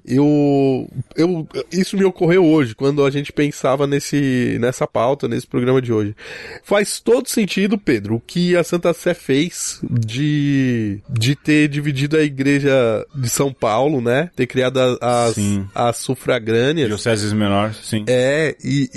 [1.15, 5.81] Eu, eu, isso me ocorreu hoje, quando a gente pensava nesse, nessa pauta, nesse programa
[5.81, 6.15] de hoje.
[6.63, 12.21] Faz todo sentido, Pedro, o que a Santa Sé fez de, de ter dividido a
[12.21, 14.29] igreja de São Paulo, né?
[14.35, 15.67] Ter criado as, Sim.
[15.73, 16.87] as sufragâneas.
[16.87, 18.03] Dioceses menores, sim.
[18.07, 18.89] É, e,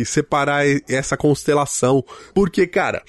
[0.00, 2.04] e separar essa constelação.
[2.34, 3.02] Porque, cara,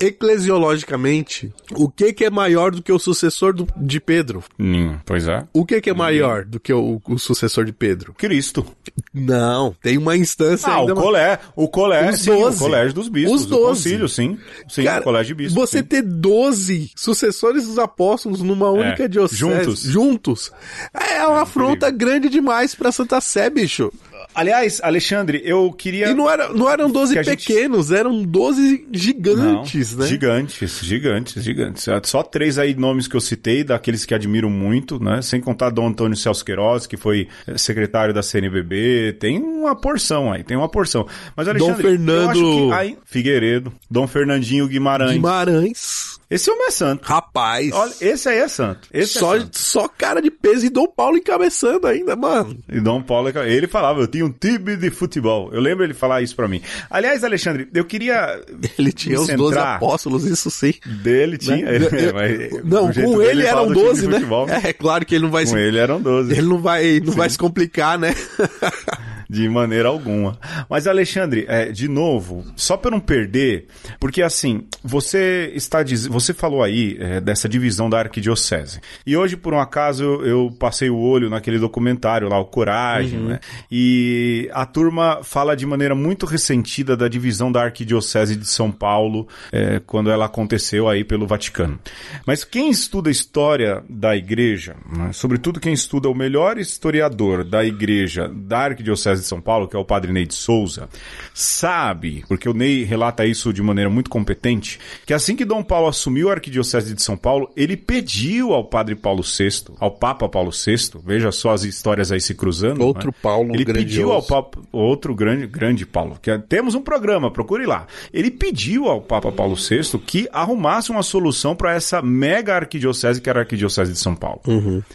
[0.00, 4.42] eclesiologicamente, o que que é maior do que o sucessor do- de Pedro?
[4.58, 5.44] Hum, pois é.
[5.52, 8.14] O que que é maior do que o, o sucessor de Pedro?
[8.14, 8.64] Cristo.
[9.12, 12.58] Não, tem uma instância Ah, ainda o colé, o colé, sim, o 12.
[12.58, 13.66] colégio dos bispos, Os o 12.
[13.82, 14.38] concílio, sim.
[14.68, 15.54] Sim, Cara, o colégio de bispos.
[15.70, 15.84] Você sim.
[15.84, 19.38] ter 12 sucessores dos apóstolos numa única diocese.
[19.40, 19.80] juntos.
[19.82, 20.52] Juntos.
[20.94, 23.92] É uma afronta grande demais pra Santa Sé, bicho.
[24.34, 26.08] Aliás, Alexandre, eu queria...
[26.08, 30.08] E não, era, não eram 12 Que a gente- pequenos, eram 12 gigantes, Não, né?
[30.08, 31.86] Gigantes, gigantes, gigantes.
[32.04, 35.20] Só três aí nomes que eu citei, daqueles que admiro muito, né?
[35.20, 39.16] Sem contar Dom Antônio Celso Queiroz, que foi eh, secretário da CNBB.
[39.18, 41.06] Tem uma porção aí, tem uma porção.
[41.36, 42.72] Mas, Alexandre, Fernando- eu acho que...
[42.72, 45.12] Aí, Figueiredo, Dom Fernandinho Guimarães.
[45.12, 46.19] Guimarães.
[46.30, 47.04] Esse homem é santo.
[47.04, 47.72] Rapaz.
[47.72, 48.88] Olha, esse aí é santo.
[48.94, 49.58] Esse só, é santo.
[49.58, 52.56] só cara de peso e Dom Paulo encabeçando ainda, mano.
[52.68, 55.50] E Dom Paulo, ele falava, eu tinha um time de futebol.
[55.52, 56.62] Eu lembro ele falar isso pra mim.
[56.88, 58.40] Aliás, Alexandre, eu queria
[58.78, 60.74] Ele tinha os 12 centrar- apóstolos, isso sim.
[61.02, 61.66] Dele tinha.
[61.66, 61.76] Né?
[61.86, 64.14] é, mas não, com ele eram do time de 12, né?
[64.14, 64.48] futebol.
[64.48, 65.58] É, claro que ele não vai Com se.
[65.58, 66.32] ele eram 12.
[66.32, 68.14] Ele não vai, não vai se complicar, né?
[69.30, 70.36] De maneira alguma.
[70.68, 73.68] Mas, Alexandre, é, de novo, só para não perder,
[74.00, 76.04] porque assim, você está diz...
[76.04, 78.80] você falou aí é, dessa divisão da arquidiocese.
[79.06, 83.20] E hoje, por um acaso, eu, eu passei o olho naquele documentário lá, o Coragem,
[83.20, 83.40] né?
[83.70, 89.28] E a turma fala de maneira muito ressentida da divisão da arquidiocese de São Paulo,
[89.52, 91.78] é, quando ela aconteceu aí pelo Vaticano.
[92.26, 97.64] Mas quem estuda a história da igreja, né, sobretudo quem estuda o melhor historiador da
[97.64, 100.88] igreja da arquidiocese de São Paulo, que é o padre Ney de Souza,
[101.34, 105.88] sabe, porque o Ney relata isso de maneira muito competente, que assim que Dom Paulo
[105.88, 110.50] assumiu a arquidiocese de São Paulo, ele pediu ao padre Paulo VI, ao Papa Paulo
[110.50, 112.82] VI, veja só as histórias aí se cruzando.
[112.82, 113.14] Outro né?
[113.22, 113.86] Paulo Ele grandioso.
[113.88, 117.86] pediu ao Papa, outro grande, grande Paulo, que é- temos um programa, procure lá.
[118.12, 123.28] Ele pediu ao Papa Paulo VI que arrumasse uma solução para essa mega arquidiocese que
[123.28, 124.40] era a arquidiocese de São Paulo.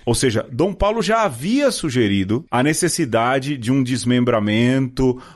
[0.05, 4.14] Ou seja, Dom Paulo já havia sugerido a necessidade de um desmembramento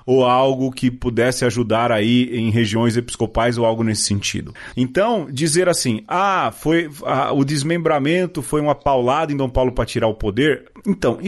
[0.05, 4.53] ou algo que pudesse ajudar aí em regiões episcopais ou algo nesse sentido.
[4.75, 9.85] Então, dizer assim, ah, foi ah, o desmembramento foi uma paulada em Dom Paulo para
[9.85, 10.68] tirar o poder.
[10.89, 11.19] Então,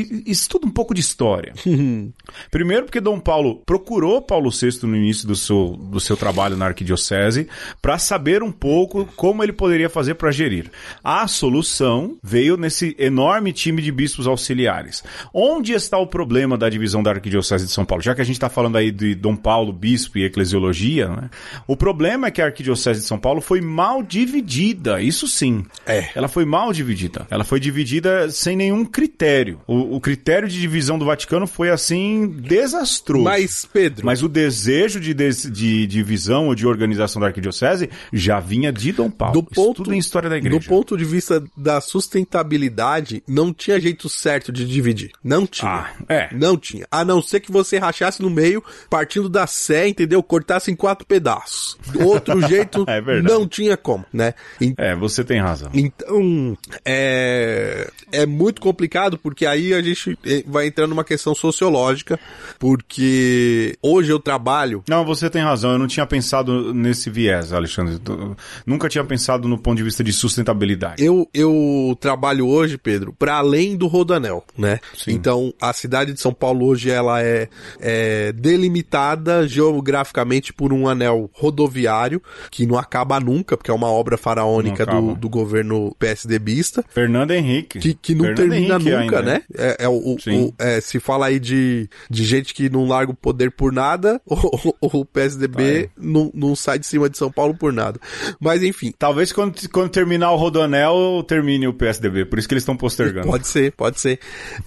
[0.49, 1.53] tudo um pouco de história.
[2.51, 6.65] Primeiro porque Dom Paulo procurou Paulo VI no início do seu, do seu trabalho na
[6.65, 7.47] arquidiocese
[7.81, 10.69] para saber um pouco como ele poderia fazer para gerir.
[11.03, 15.03] A solução veio nesse enorme time de bispos auxiliares.
[15.33, 18.03] Onde está o problema da divisão da arquidiocese de São Paulo?
[18.03, 21.29] Já que a gente está falando aí de Dom Paulo, bispo e eclesiologia, né?
[21.67, 25.65] o problema é que a arquidiocese de São Paulo foi mal dividida, isso sim.
[25.85, 26.09] É.
[26.15, 27.27] Ela foi mal dividida.
[27.29, 29.50] Ela foi dividida sem nenhum critério.
[29.67, 33.23] O, o critério de divisão do Vaticano foi assim desastroso.
[33.23, 34.05] Mas, Pedro.
[34.05, 38.91] Mas o desejo de, des- de divisão ou de organização da arquidiocese já vinha de
[38.91, 39.41] Dom Paulo.
[39.41, 40.59] do Isso ponto, tudo em história da igreja.
[40.59, 45.11] do ponto de vista da sustentabilidade, não tinha jeito certo de dividir.
[45.23, 45.71] Não tinha.
[45.71, 46.29] Ah, é.
[46.33, 46.85] Não tinha.
[46.91, 50.21] A não ser que você rachasse no meio, partindo da Sé, entendeu?
[50.23, 51.77] Cortasse em quatro pedaços.
[51.99, 53.33] Outro jeito, É verdade.
[53.33, 54.33] não tinha como, né?
[54.59, 55.69] En- É, você tem razão.
[55.73, 62.19] Então, é, é muito complicado porque aí a gente eh, vai entrar numa questão sociológica,
[62.59, 65.71] porque hoje eu trabalho Não, você tem razão.
[65.71, 67.97] Eu não tinha pensado nesse viés, Alexandre.
[68.05, 71.01] Eu Nunca tinha pensado no ponto de vista de sustentabilidade.
[71.01, 74.79] Eu, eu trabalho hoje, Pedro, para além do Rodanel, né?
[74.97, 75.13] Sim.
[75.13, 77.47] Então, a cidade de São Paulo hoje ela é,
[77.79, 84.17] é delimitada geograficamente por um anel rodoviário que não acaba nunca, porque é uma obra
[84.17, 86.83] faraônica do, do governo PSDBista.
[86.89, 87.79] Fernando Henrique.
[87.79, 89.20] Que, que não Fernando termina Henrique nunca, ainda.
[89.23, 89.43] Né?
[89.57, 93.15] É, é o, o- é, se fala aí de, de gente que não larga o
[93.15, 94.35] poder por nada, o,
[94.81, 97.99] o, o PSDB não, não sai de cima de São Paulo por nada.
[98.39, 102.25] Mas enfim, Talvez quando, quando terminar o Rodoanel, termine o PSDB.
[102.25, 103.27] Por isso que eles estão postergando.
[103.27, 104.19] Pode ser, pode ser.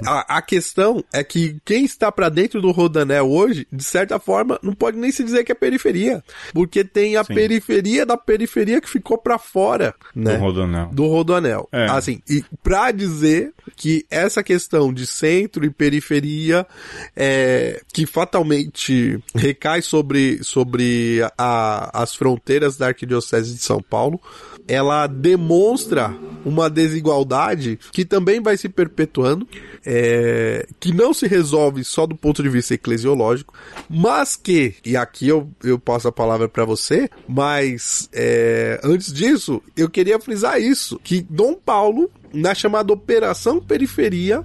[0.07, 4.59] A, a questão é que quem está pra dentro do Rodanel hoje, de certa forma,
[4.63, 6.23] não pode nem se dizer que é periferia.
[6.53, 7.35] Porque tem a Sim.
[7.35, 10.35] periferia da periferia que ficou pra fora, né?
[10.37, 10.91] Do Rodoanel.
[10.93, 11.69] do Rodoanel.
[11.73, 11.87] É.
[11.87, 16.65] Assim, e pra dizer que essa questão de centro e periferia,
[17.17, 24.21] é, que fatalmente recai sobre, sobre a, as fronteiras da Arquidiocese de São Paulo,
[24.67, 29.47] ela demonstra uma desigualdade que também vai se perpetuando,
[29.85, 33.53] é, que não se resolve só do ponto de vista eclesiológico,
[33.89, 39.63] mas que, e aqui eu, eu passo a palavra para você, mas é, antes disso,
[39.77, 44.43] eu queria frisar isso, que Dom Paulo, na chamada Operação Periferia,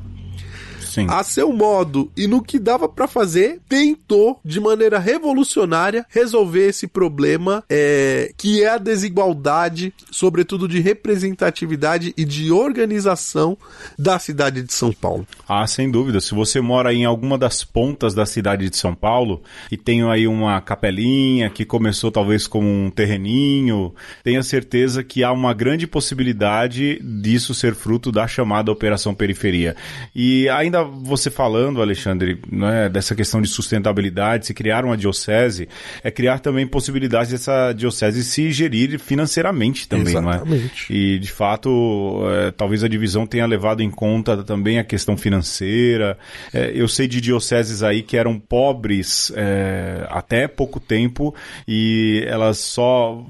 [0.89, 1.05] Sim.
[1.09, 6.87] a seu modo e no que dava para fazer, tentou de maneira revolucionária resolver esse
[6.87, 13.57] problema é, que é a desigualdade, sobretudo de representatividade e de organização
[13.97, 15.27] da cidade de São Paulo.
[15.47, 16.19] Ah, sem dúvida.
[16.19, 20.27] Se você mora em alguma das pontas da cidade de São Paulo e tem aí
[20.27, 26.99] uma capelinha que começou talvez como um terreninho, tenha certeza que há uma grande possibilidade
[27.01, 29.75] disso ser fruto da chamada Operação Periferia.
[30.15, 35.67] E ainda você falando, Alexandre, né, dessa questão de sustentabilidade, se criar uma diocese,
[36.03, 40.49] é criar também possibilidades dessa diocese se gerir financeiramente também, Exatamente.
[40.49, 40.69] não é?
[40.89, 46.17] E de fato, é, talvez a divisão tenha levado em conta também a questão financeira.
[46.53, 51.33] É, eu sei de dioceses aí que eram pobres é, até pouco tempo
[51.67, 53.23] e elas só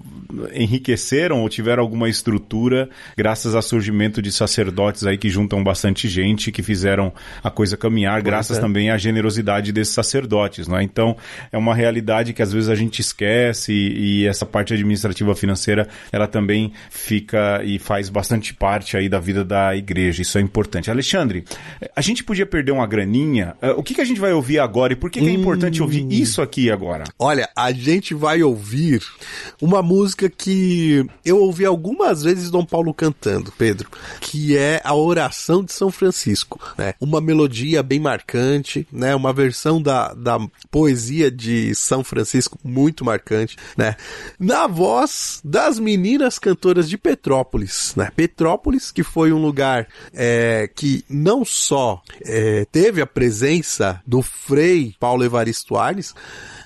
[0.54, 6.52] enriqueceram ou tiveram alguma estrutura graças ao surgimento de sacerdotes aí que juntam bastante gente,
[6.52, 8.62] que fizeram a coisa caminhar, graças é.
[8.62, 10.84] também à generosidade desses sacerdotes, não é?
[10.84, 11.16] Então,
[11.52, 15.88] é uma realidade que às vezes a gente esquece e, e essa parte administrativa financeira,
[16.12, 20.22] ela também fica e faz bastante parte aí da vida da igreja.
[20.22, 20.92] Isso é importante.
[20.92, 21.44] Alexandre,
[21.96, 23.56] a gente podia perder uma graninha.
[23.62, 25.82] Uh, o que, que a gente vai ouvir agora e por que, que é importante
[25.82, 27.06] ouvir isso aqui agora?
[27.18, 29.02] Olha, a gente vai ouvir
[29.62, 35.64] uma música que eu ouvi algumas vezes Dom Paulo cantando, Pedro, que é a Oração
[35.64, 36.94] de São Francisco, né?
[37.00, 39.16] Uma melodia bem marcante, né?
[39.16, 40.40] Uma versão da, da
[40.72, 43.96] poesia de São Francisco muito marcante, né?
[44.40, 48.12] Na voz das meninas cantoras de Petrópolis, né?
[48.16, 54.96] Petrópolis, que foi um lugar é, que não só é, teve a presença do Frei
[55.00, 56.16] Paulo Evaristo Arnes,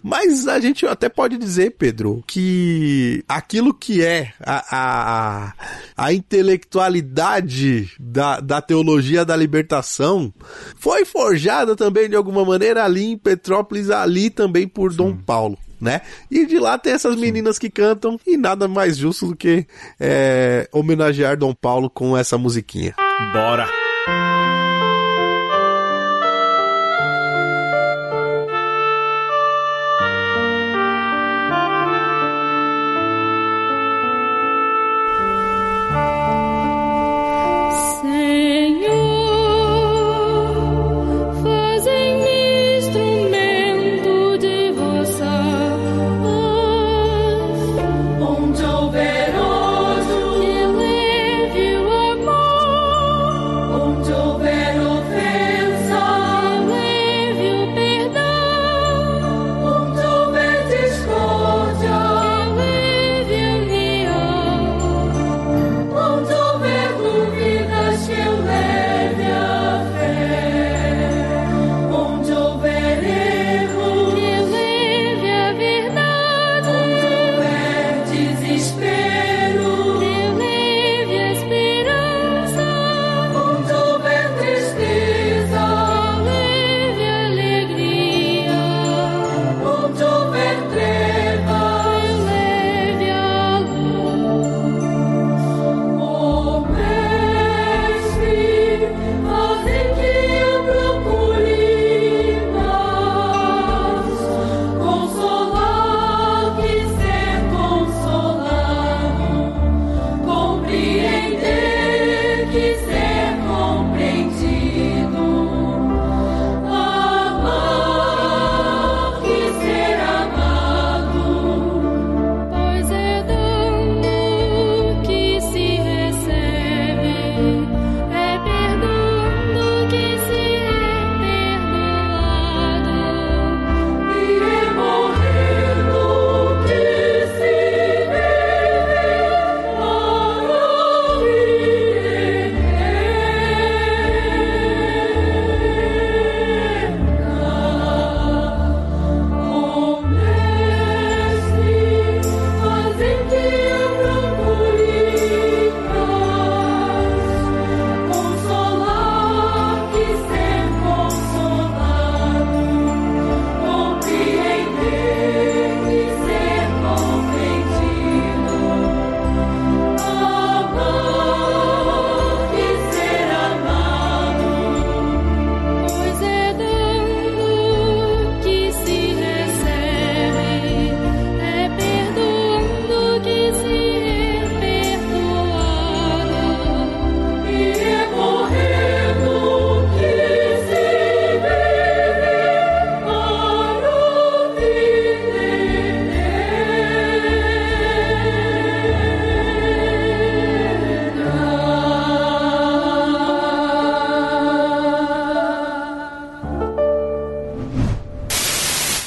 [0.04, 5.54] mas a gente até pode dizer, Pedro, que aquilo que é a, a,
[5.96, 10.34] a intelectualidade da, da teologia da libertação
[10.76, 14.98] foi forjada também de alguma maneira ali em Petrópolis, ali também por Sim.
[14.98, 15.58] Dom Paulo.
[15.80, 16.02] Né?
[16.32, 19.68] E de lá tem essas meninas que cantam, e nada mais justo do que
[20.00, 22.96] é, homenagear Dom Paulo com essa musiquinha.
[23.34, 23.68] Bora!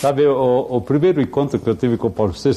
[0.07, 2.55] Sabe, o, o, primeiro encontro que eu tive com o Paulo VI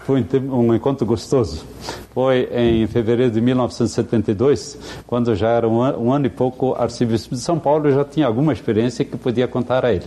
[0.00, 1.64] foi um encontro gostoso.
[2.12, 4.76] Foi em fevereiro de 1972,
[5.06, 8.26] quando já era um, um ano e pouco arcebispo de São Paulo, eu já tinha
[8.26, 10.04] alguma experiência que podia contar a ele.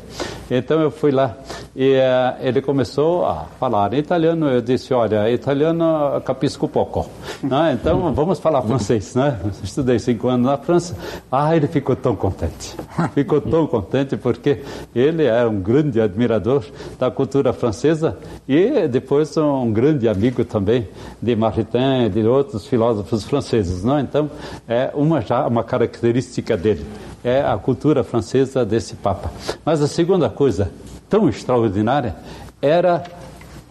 [0.52, 1.38] Então eu fui lá
[1.74, 4.50] e uh, ele começou a falar em italiano.
[4.50, 7.10] Eu disse: Olha, italiano capisco pouco.
[7.44, 7.78] Né?
[7.80, 9.14] Então vamos falar francês.
[9.16, 9.40] Né?
[9.64, 10.96] Estudei cinco anos na França.
[11.32, 12.76] Ah, ele ficou tão contente.
[13.14, 14.62] Ficou tão contente porque
[14.96, 16.64] ele é um grande admirador
[16.98, 18.18] da cultura francesa
[18.48, 20.88] e depois um grande amigo também
[21.22, 23.84] de Maritain e de outros filósofos franceses.
[23.84, 24.00] Não?
[24.00, 24.30] Então
[24.68, 26.86] é uma já uma característica dele
[27.24, 29.32] é a cultura francesa desse Papa.
[29.64, 30.72] Mas a segunda coisa
[31.10, 32.16] tão extraordinária
[32.62, 33.04] era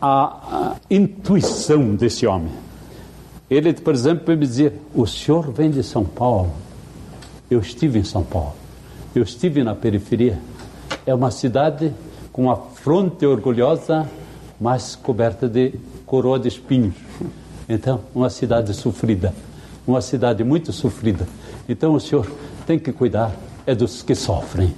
[0.01, 2.51] a, a intuição desse homem.
[3.53, 6.51] Ele, por exemplo, me dizia: O senhor vem de São Paulo.
[7.51, 8.55] Eu estive em São Paulo.
[9.15, 10.39] Eu estive na periferia.
[11.05, 11.93] É uma cidade
[12.33, 14.09] com uma fronte orgulhosa,
[14.59, 15.75] mas coberta de
[16.07, 16.95] coroa de espinhos.
[17.69, 19.35] Então, uma cidade sofrida.
[19.87, 21.29] Uma cidade muito sofrida.
[21.69, 22.27] Então, o senhor
[22.67, 23.37] tem que cuidar
[23.67, 24.75] é dos que sofrem,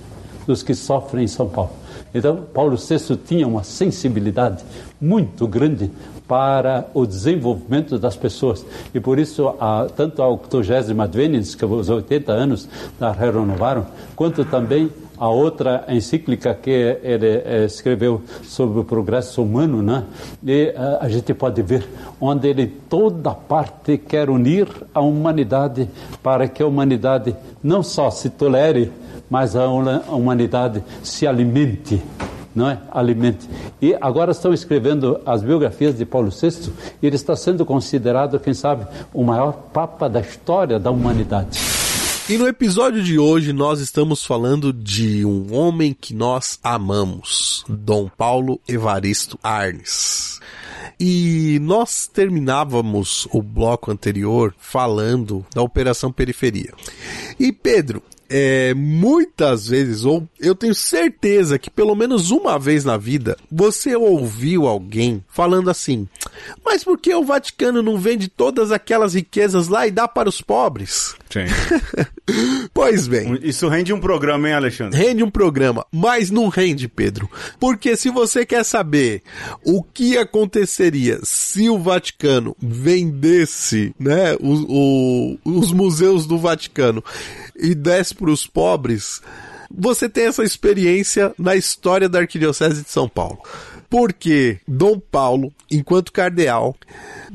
[0.49, 1.71] dos que sofrem em São Paulo.
[2.13, 4.65] Então, Paulo VI tinha uma sensibilidade
[5.01, 5.93] muito grande
[6.27, 8.65] para o desenvolvimento das pessoas.
[8.95, 12.69] E por isso, a, tanto a 80 Adveniens, que os 80 anos
[12.99, 19.81] da renovaram, quanto também a outra encíclica que ele eh, escreveu sobre o progresso humano,
[19.81, 20.05] né?
[20.45, 21.87] E uh, a gente pode ver
[22.21, 25.89] onde ele toda parte quer unir a humanidade
[26.23, 28.91] para que a humanidade não só se tolere,
[29.31, 32.03] mas a humanidade se alimente
[32.55, 32.79] não é?
[32.91, 33.49] Alimente.
[33.81, 38.87] E agora estão escrevendo as biografias de Paulo VI ele está sendo considerado, quem sabe,
[39.13, 41.59] o maior papa da história da humanidade.
[42.29, 48.09] E no episódio de hoje nós estamos falando de um homem que nós amamos, Dom
[48.17, 50.41] Paulo Evaristo Arnes.
[50.99, 56.73] E nós terminávamos o bloco anterior falando da Operação Periferia.
[57.39, 62.97] E Pedro, é, muitas vezes, ou eu tenho certeza que pelo menos uma vez na
[62.97, 66.09] vida, você ouviu alguém falando assim:
[66.65, 70.41] Mas por que o Vaticano não vende todas aquelas riquezas lá e dá para os
[70.41, 71.15] pobres?
[71.31, 71.47] Sim.
[72.73, 73.39] pois bem.
[73.43, 74.99] Isso rende um programa, hein, Alexandre?
[74.99, 77.29] Rende um programa, mas não rende, Pedro.
[77.59, 79.23] Porque se você quer saber
[79.65, 87.03] o que aconteceria se o Vaticano vendesse né, o, o, os museus do Vaticano
[87.57, 89.21] e desse para os pobres,
[89.71, 93.39] você tem essa experiência na história da Arquidiocese de São Paulo.
[93.91, 96.75] Porque Dom Paulo, enquanto cardeal,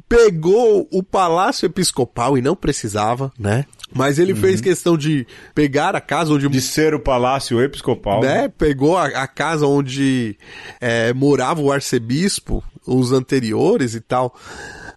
[0.07, 3.65] pegou o palácio episcopal e não precisava, né?
[3.93, 4.39] Mas ele uhum.
[4.39, 5.25] fez questão de
[5.55, 6.47] pegar a casa onde.
[6.47, 8.21] De ser o palácio episcopal.
[8.21, 8.47] Né?
[8.49, 10.37] Pegou a, a casa onde
[10.79, 14.35] é, morava o arcebispo, os anteriores e tal.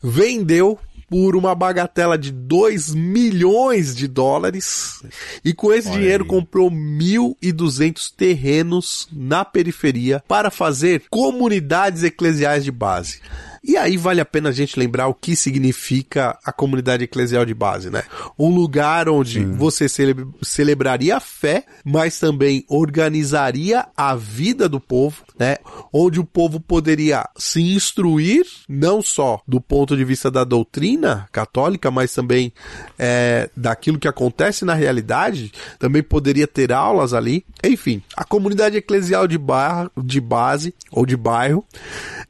[0.03, 0.78] Vendeu
[1.13, 5.05] por uma bagatela de 2 milhões de dólares
[5.45, 6.31] e com esse Olha dinheiro aí.
[6.31, 13.21] comprou 1.200 terrenos na periferia para fazer comunidades eclesiais de base.
[13.65, 17.55] E aí vale a pena a gente lembrar o que significa a comunidade eclesial de
[17.55, 18.03] base, né?
[18.37, 19.53] Um lugar onde Sim.
[19.53, 25.59] você cele celebraria a fé, mas também organizaria a vida do povo, né?
[25.93, 31.89] Onde o povo poderia se instruir, não só do ponto de vista da doutrina católica,
[31.89, 32.53] mas também
[32.99, 37.45] é, daquilo que acontece na realidade, também poderia ter aulas ali.
[37.63, 41.65] Enfim, a comunidade eclesial de, bar, de base ou de bairro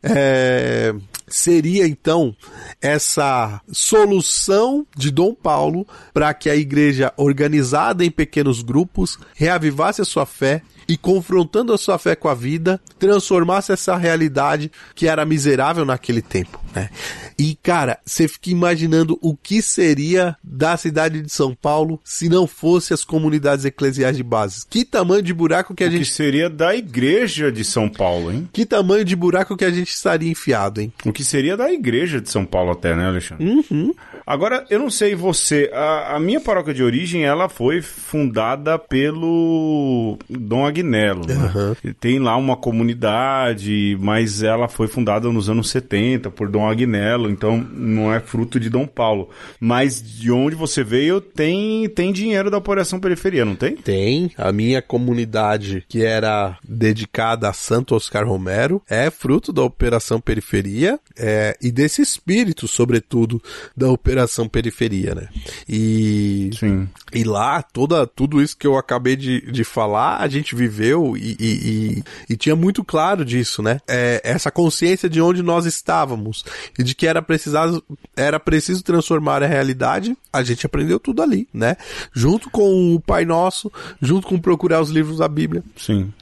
[0.02, 0.94] é,
[1.32, 2.34] seria então
[2.80, 10.04] essa solução de Dom Paulo para que a igreja organizada em pequenos grupos reavivasse a
[10.04, 15.24] sua fé e confrontando a sua fé com a vida, transformasse essa realidade que era
[15.24, 16.90] miserável naquele tempo, né?
[17.38, 22.46] E cara, você fica imaginando o que seria da cidade de São Paulo se não
[22.46, 24.64] fosse as comunidades eclesiais de base.
[24.68, 28.32] Que tamanho de buraco que a o gente que seria da igreja de São Paulo,
[28.32, 28.48] hein?
[28.52, 30.92] Que tamanho de buraco que a gente estaria enfiado, hein?
[31.04, 33.44] O que seria da igreja de São Paulo até, né, Alexandre?
[33.44, 33.94] Uhum.
[34.26, 40.18] Agora, eu não sei você, a, a minha paróquia de origem, ela foi fundada pelo
[40.28, 41.34] Dom Agnello, né?
[41.34, 41.94] Uhum.
[42.00, 47.58] Tem lá uma comunidade, mas ela foi fundada nos anos 70 por Dom Agnello, então
[47.72, 49.28] não é fruto de Dom Paulo.
[49.58, 53.76] Mas de onde você veio, tem, tem dinheiro da Operação Periferia, não tem?
[53.76, 54.30] Tem.
[54.36, 60.98] A minha comunidade, que era dedicada a Santo Oscar Romero, é fruto da Operação Periferia
[61.18, 63.42] é, e desse espírito, sobretudo,
[63.76, 65.28] da Operação Operação Periferia, né?
[65.66, 66.86] E, Sim.
[67.14, 71.36] e lá, toda, tudo isso que eu acabei de, de falar, a gente viveu e,
[71.40, 73.80] e, e, e tinha muito claro disso, né?
[73.88, 76.44] É, essa consciência de onde nós estávamos
[76.78, 77.82] e de que era, precisado,
[78.14, 81.76] era preciso transformar a realidade, a gente aprendeu tudo ali, né?
[82.12, 85.64] Junto com o Pai Nosso, junto com procurar os livros da Bíblia.
[85.76, 86.12] Sim.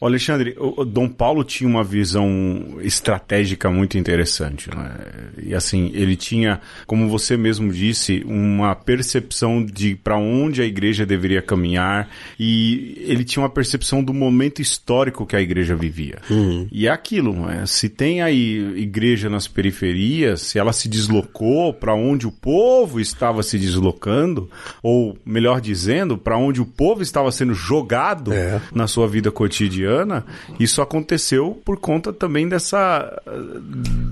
[0.00, 4.70] O Alexandre, o Dom Paulo tinha uma visão estratégica muito interessante.
[4.70, 4.94] Né?
[5.42, 11.06] E assim, ele tinha, como você mesmo disse, uma percepção de para onde a igreja
[11.06, 12.08] deveria caminhar
[12.38, 16.18] e ele tinha uma percepção do momento histórico que a igreja vivia.
[16.28, 16.66] Uhum.
[16.70, 17.64] E é aquilo, né?
[17.66, 23.42] se tem aí igreja nas periferias, se ela se deslocou para onde o povo estava
[23.42, 24.50] se deslocando,
[24.82, 28.60] ou melhor dizendo, para onde o povo estava sendo jogado é.
[28.74, 30.24] na sua vida cotidiana cotidiana,
[30.58, 33.22] isso aconteceu por conta também dessa,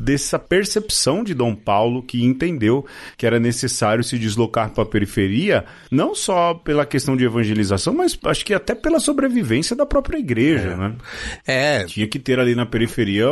[0.03, 2.85] dessa percepção de Dom Paulo que entendeu
[3.17, 8.19] que era necessário se deslocar para a periferia, não só pela questão de evangelização, mas
[8.25, 10.77] acho que até pela sobrevivência da própria igreja, é.
[10.77, 10.95] né?
[11.47, 11.85] É.
[11.85, 13.29] Tinha que ter ali na periferia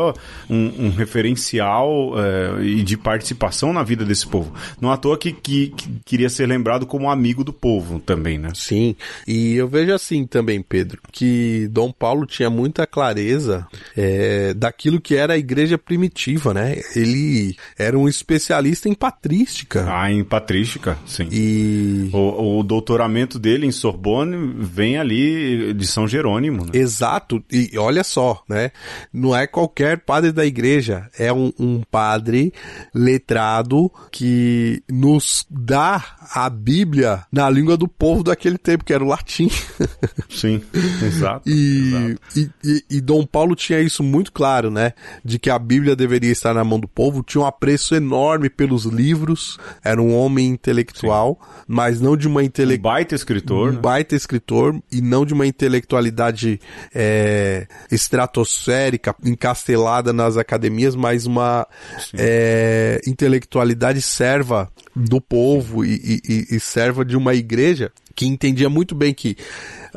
[0.48, 4.52] um, um referencial é, e de participação na vida desse povo.
[4.80, 8.50] Não à toa que, que, que queria ser lembrado como amigo do povo também, né?
[8.54, 8.96] Sim.
[9.26, 15.00] E eu vejo assim também, Pedro, que Dom Paulo Paulo tinha muita clareza é, daquilo
[15.00, 16.78] que era a igreja primitiva, né?
[16.94, 19.86] Ele era um especialista em patrística.
[19.88, 21.26] Ah, em patrística, sim.
[21.32, 22.10] E...
[22.12, 26.66] O, o doutoramento dele em Sorbonne vem ali de São Jerônimo.
[26.66, 26.72] Né?
[26.74, 27.42] Exato.
[27.50, 28.72] E olha só, né?
[29.10, 32.52] Não é qualquer padre da igreja, é um, um padre
[32.94, 36.04] letrado que nos dá
[36.34, 39.48] a Bíblia na língua do povo daquele tempo, que era o latim.
[40.28, 40.60] Sim,
[41.02, 41.48] exato.
[41.48, 42.01] e
[42.36, 44.92] E, e, e, Dom Paulo tinha isso muito claro, né?
[45.24, 48.84] De que a Bíblia deveria estar na mão do povo, tinha um apreço enorme pelos
[48.84, 51.64] livros, era um homem intelectual, Sim.
[51.66, 52.80] mas não de uma intelectualidade.
[52.80, 53.68] Um baita escritor.
[53.70, 53.80] Um né?
[53.80, 56.60] baita escritor, e não de uma intelectualidade
[56.94, 61.66] é, estratosférica, encastelada nas academias, mas uma
[62.14, 68.94] é, intelectualidade serva do povo e, e, e serva de uma igreja que entendia muito
[68.94, 69.36] bem que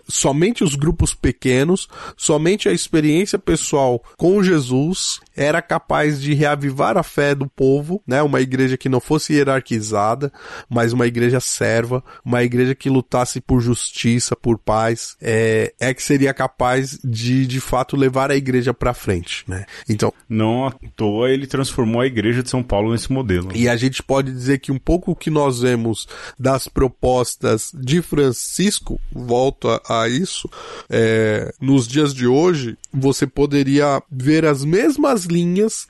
[0.07, 7.03] somente os grupos pequenos, somente a experiência pessoal com Jesus era capaz de reavivar a
[7.03, 8.21] fé do povo, né?
[8.21, 10.31] Uma igreja que não fosse hierarquizada,
[10.69, 16.01] mas uma igreja serva, uma igreja que lutasse por justiça, por paz, é, é que
[16.01, 19.65] seria capaz de, de fato, levar a igreja para frente, né?
[19.89, 23.49] Então, não à toa ele transformou a igreja de São Paulo nesse modelo.
[23.53, 26.07] E a gente pode dizer que um pouco o que nós vemos
[26.39, 30.49] das propostas de Francisco, volto a, isso,
[30.89, 35.88] é, nos dias de hoje, você poderia ver as mesmas linhas,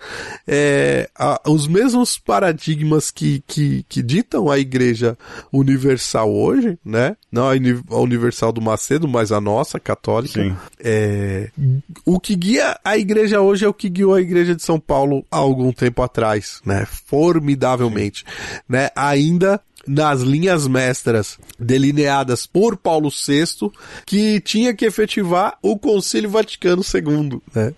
[0.47, 5.17] é, a, os mesmos paradigmas que, que, que ditam a igreja
[5.51, 7.15] universal hoje, né?
[7.31, 10.41] Não a universal do Macedo, mas a nossa, católica.
[10.41, 10.55] Sim.
[10.79, 11.49] É,
[12.05, 15.25] o que guia a igreja hoje é o que guiou a igreja de São Paulo
[15.29, 16.85] há algum tempo atrás, né?
[17.05, 18.61] Formidavelmente, Sim.
[18.69, 18.89] né?
[18.95, 23.71] Ainda nas linhas mestras delineadas por Paulo VI,
[24.05, 27.73] que tinha que efetivar o Concílio Vaticano II, né?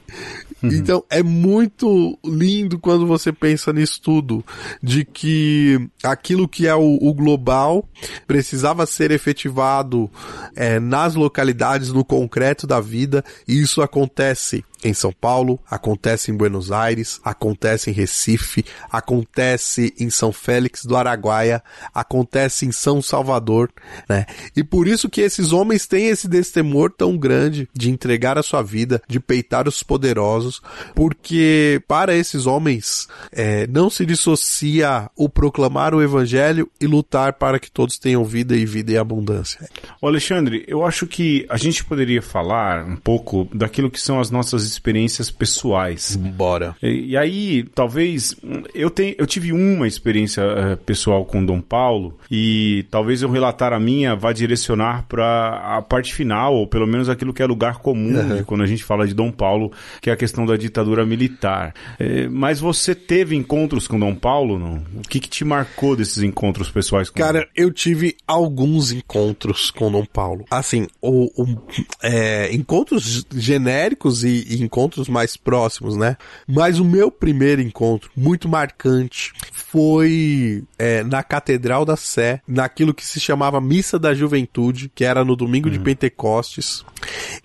[0.62, 0.72] Uhum.
[0.72, 4.44] Então é muito lindo quando você pensa nisso tudo,
[4.82, 7.88] de que aquilo que é o, o global
[8.26, 10.10] precisava ser efetivado
[10.56, 16.36] é, nas localidades, no concreto da vida, e isso acontece em São Paulo, acontece em
[16.36, 21.64] Buenos Aires, acontece em Recife, acontece em São Félix do Araguaia,
[21.94, 23.72] acontece em São Salvador,
[24.08, 24.26] né?
[24.56, 28.62] E por isso que esses homens têm esse destemor tão grande de entregar a sua
[28.62, 30.62] vida, de peitar os poderosos,
[30.96, 37.60] porque para esses homens é, não se dissocia o proclamar o evangelho e lutar para
[37.60, 39.68] que todos tenham vida e vida em abundância.
[40.02, 44.66] Alexandre, eu acho que a gente poderia falar um pouco daquilo que são as nossas
[44.78, 46.16] experiências pessoais.
[46.16, 46.76] Bora.
[46.82, 48.36] E, e aí, talvez,
[48.74, 53.74] eu, tenho, eu tive uma experiência uh, pessoal com Dom Paulo e talvez eu relatar
[53.74, 57.80] a minha vá direcionar para a parte final, ou pelo menos aquilo que é lugar
[57.80, 58.38] comum uhum.
[58.38, 59.72] de quando a gente fala de Dom Paulo,
[60.02, 61.74] que é a questão da ditadura militar.
[62.00, 64.60] É, mas você teve encontros com Dom Paulo?
[64.60, 64.84] Não?
[64.96, 69.92] O que, que te marcou desses encontros pessoais com Cara, eu tive alguns encontros com
[69.92, 70.46] Dom Paulo.
[70.50, 71.58] Assim, o, o
[72.04, 76.18] é, encontros genéricos e, e encontros mais próximos, né?
[76.48, 83.06] Mas o meu primeiro encontro, muito marcante, foi é, na Catedral da Sé, naquilo que
[83.06, 86.84] se chamava Missa da Juventude, que era no domingo de Pentecostes.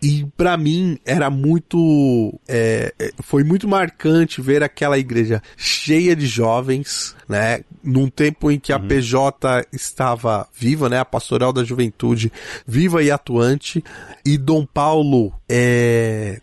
[0.02, 6.26] E para mim era muito, é, é, foi muito marcante ver aquela igreja cheia de
[6.26, 7.64] jovens, né?
[7.82, 10.98] Num tempo em que a PJ estava viva, né?
[10.98, 12.32] A Pastoral da Juventude
[12.66, 13.82] viva e atuante,
[14.24, 16.40] e Dom Paulo é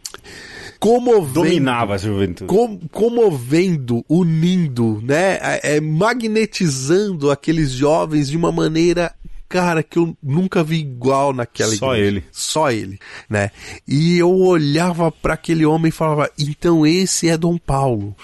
[0.80, 2.48] comovendo, Dominava a juventude.
[2.48, 5.38] com- comovendo, unindo, né?
[5.42, 9.14] É, é, magnetizando aqueles jovens de uma maneira,
[9.48, 12.08] cara, que eu nunca vi igual naquela Só igreja.
[12.08, 12.24] ele.
[12.32, 13.00] Só ele,
[13.30, 13.52] né?
[13.88, 18.16] E eu olhava para aquele homem e falava, então esse é Dom Paulo.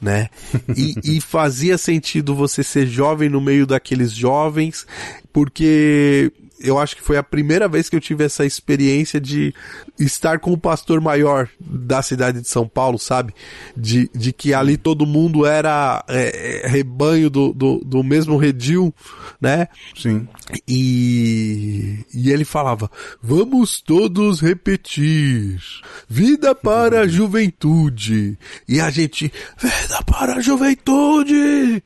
[0.00, 0.28] Né?
[0.76, 4.84] E, e fazia sentido você ser jovem no meio daqueles jovens,
[5.32, 6.32] porque
[6.62, 9.54] eu acho que foi a primeira vez que eu tive essa experiência de
[9.98, 13.34] estar com o pastor maior da cidade de São Paulo, sabe?
[13.76, 18.94] De, de que ali todo mundo era é, é, rebanho do, do, do mesmo redil,
[19.40, 19.68] né?
[19.96, 20.26] Sim.
[20.66, 22.90] E, e ele falava:
[23.22, 25.60] Vamos todos repetir.
[26.08, 28.38] Vida para a juventude.
[28.68, 31.82] E a gente, vida para a juventude.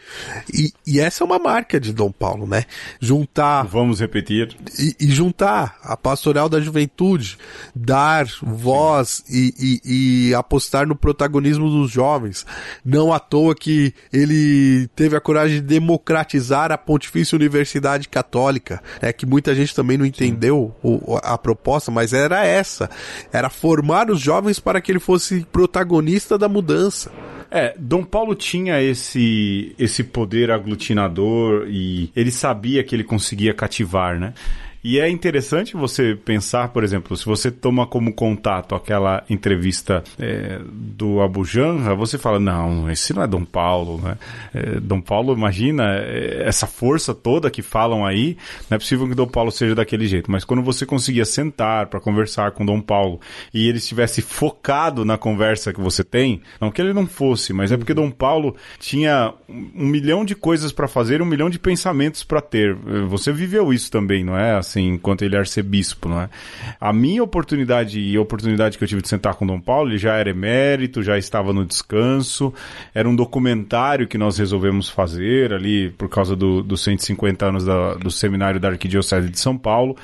[0.53, 2.65] E, e essa é uma marca de Dom Paulo, né?
[3.01, 4.57] Juntar Vamos repetir.
[4.79, 7.39] E, e juntar a pastoral da juventude,
[7.75, 9.55] dar voz e,
[9.85, 12.45] e- e apostar no protagonismo dos jovens.
[12.85, 19.13] Não à toa que ele teve a coragem de democratizar a Pontifícia Universidade Católica, é
[19.13, 22.91] que muita gente também não entendeu o- a proposta, mas era essa,
[23.33, 27.11] era formar os jovens para que ele fosse protagonista da mudança.
[27.51, 34.19] É, Dom Paulo tinha esse esse poder aglutinador e ele sabia que ele conseguia cativar,
[34.19, 34.35] né?
[34.89, 40.61] E é interessante você pensar, por exemplo, se você toma como contato aquela entrevista é,
[40.65, 44.17] do Abu Janra, você fala, não, esse não é Dom Paulo, né?
[44.55, 48.37] É, Dom Paulo, imagina é, essa força toda que falam aí,
[48.71, 50.31] não é possível que Dom Paulo seja daquele jeito.
[50.31, 53.21] Mas quando você conseguia sentar para conversar com Dom Paulo
[53.53, 57.73] e ele estivesse focado na conversa que você tem, não que ele não fosse, mas
[57.73, 62.23] é porque Dom Paulo tinha um milhão de coisas para fazer, um milhão de pensamentos
[62.23, 62.77] para ter.
[63.09, 64.55] Você viveu isso também, não é?
[64.55, 66.29] Assim, enquanto ele é arcebispo, não é?
[66.81, 69.99] A minha oportunidade e a oportunidade que eu tive de sentar com Dom Paulo, ele
[69.99, 72.53] já era emérito, já estava no descanso,
[72.95, 77.95] era um documentário que nós resolvemos fazer ali por causa do, dos 150 anos da-
[77.95, 79.97] do seminário da Arquidiocese de São Paulo,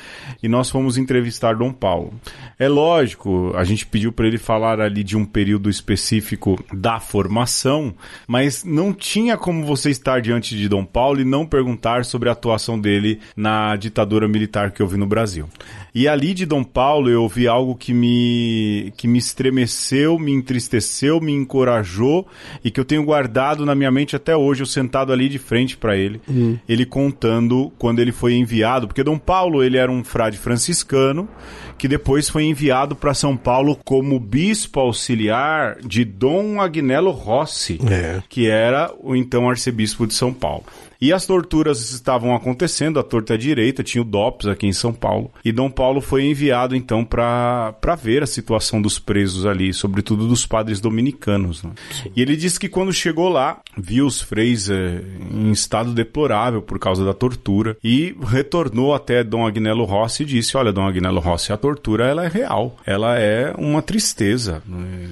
[0.42, 2.12] e nós fomos entrevistar Dom Paulo.
[2.58, 7.94] É lógico, a gente pediu para ele falar ali de um período específico da formação,
[8.26, 12.32] mas não tinha como você estar diante de Dom Paulo e não perguntar sobre a
[12.32, 15.48] atuação dele na ditadura militar que houve no Brasil.
[15.94, 21.20] E ali de Dom Paulo eu ouvi algo que me, que me estremeceu, me entristeceu,
[21.20, 22.26] me encorajou
[22.64, 25.76] e que eu tenho guardado na minha mente até hoje, eu sentado ali de frente
[25.76, 26.20] para ele,
[26.68, 31.28] ele contando quando ele foi enviado, porque Dom Paulo ele era um frade franciscano
[31.76, 38.22] que depois foi enviado para São Paulo como bispo auxiliar de Dom Agnello Rossi, É.
[38.28, 40.64] que era o então arcebispo de São Paulo.
[41.02, 44.92] E as torturas estavam acontecendo, a torta à direita, tinha o DOPS aqui em São
[44.92, 45.32] Paulo.
[45.44, 50.46] E Dom Paulo foi enviado então para ver a situação dos presos ali, sobretudo dos
[50.46, 51.64] padres dominicanos.
[51.64, 51.72] né?
[52.14, 56.78] E ele disse que quando chegou lá, viu os freis eh, em estado deplorável por
[56.78, 61.52] causa da tortura e retornou até Dom Agnello Rossi e disse: Olha, Dom Agnello Rossi,
[61.52, 64.62] a tortura ela é real, ela é uma tristeza.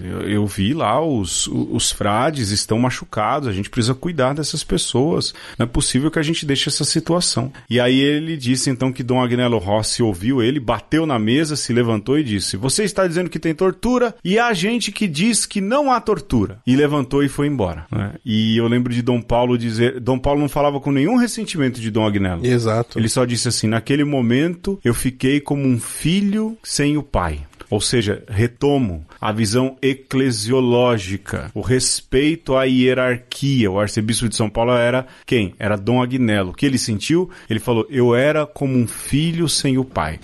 [0.05, 5.34] Eu, eu vi lá os, os frades estão machucados, a gente precisa cuidar dessas pessoas.
[5.59, 5.79] Não é possível
[6.10, 7.52] que a gente deixe essa situação.
[7.68, 11.72] E aí ele disse então que Dom Agnello Rossi ouviu ele, bateu na mesa, se
[11.72, 15.60] levantou e disse: Você está dizendo que tem tortura e há gente que diz que
[15.60, 16.58] não há tortura.
[16.66, 17.86] E levantou e foi embora.
[17.90, 18.14] né?
[18.24, 21.90] E eu lembro de Dom Paulo dizer: Dom Paulo não falava com nenhum ressentimento de
[21.90, 22.44] Dom Agnello.
[22.44, 22.98] Exato.
[22.98, 27.40] Ele só disse assim: naquele momento eu fiquei como um filho sem o pai.
[27.70, 33.70] Ou seja, retomo a visão eclesiológica, o respeito à hierarquia.
[33.70, 35.54] O arcebispo de São Paulo era quem?
[35.58, 36.50] Era Dom Agnello.
[36.50, 37.30] O que ele sentiu?
[37.48, 40.18] Ele falou: Eu era como um filho sem o pai.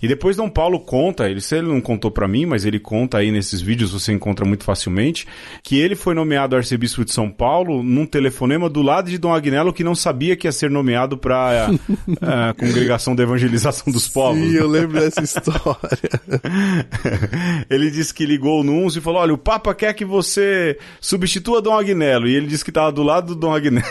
[0.00, 3.32] E depois Dom Paulo conta, ele, ele não contou para mim, mas ele conta aí
[3.32, 5.26] nesses vídeos, você encontra muito facilmente,
[5.62, 9.72] que ele foi nomeado arcebispo de São Paulo num telefonema do lado de Dom Agnello
[9.72, 11.68] que não sabia que ia ser nomeado para
[12.20, 14.40] a congregação da evangelização dos povos.
[14.40, 15.72] Sim, eu lembro dessa história.
[17.70, 21.62] ele disse que ligou no uns e falou: Olha, o Papa quer que você substitua
[21.62, 22.26] Dom Agnello.
[22.26, 23.82] E ele disse que estava do lado do Dom Agnello.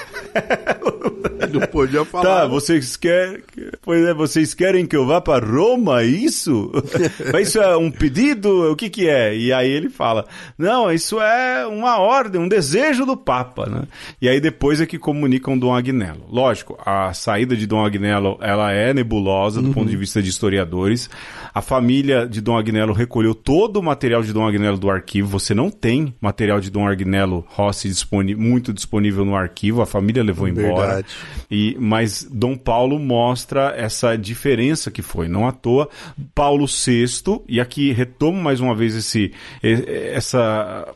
[1.51, 2.23] Não podia falar.
[2.23, 3.41] Tá, vocês querem,
[3.81, 6.71] pois é, vocês querem que eu vá para Roma, isso?
[7.31, 8.71] Mas isso é um pedido?
[8.71, 9.35] O que que é?
[9.35, 10.25] E aí ele fala:
[10.57, 13.83] "Não, isso é uma ordem, um desejo do Papa", né?
[14.21, 16.25] E aí depois é que comunicam Dom Agnello.
[16.29, 19.73] Lógico, a saída de Dom Agnello, ela é nebulosa do uhum.
[19.73, 21.09] ponto de vista de historiadores.
[21.53, 25.27] A família de Dom Agnello recolheu todo o material de Dom Agnello do arquivo.
[25.27, 29.81] Você não tem material de Dom Agnello Rossi disponível, muito disponível no arquivo.
[29.81, 31.03] A família levou embora.
[31.49, 35.27] E, mas Dom Paulo mostra essa diferença que foi.
[35.27, 35.89] Não à toa,
[36.33, 39.31] Paulo VI, e aqui retomo mais uma vez esse,
[39.61, 40.87] essa,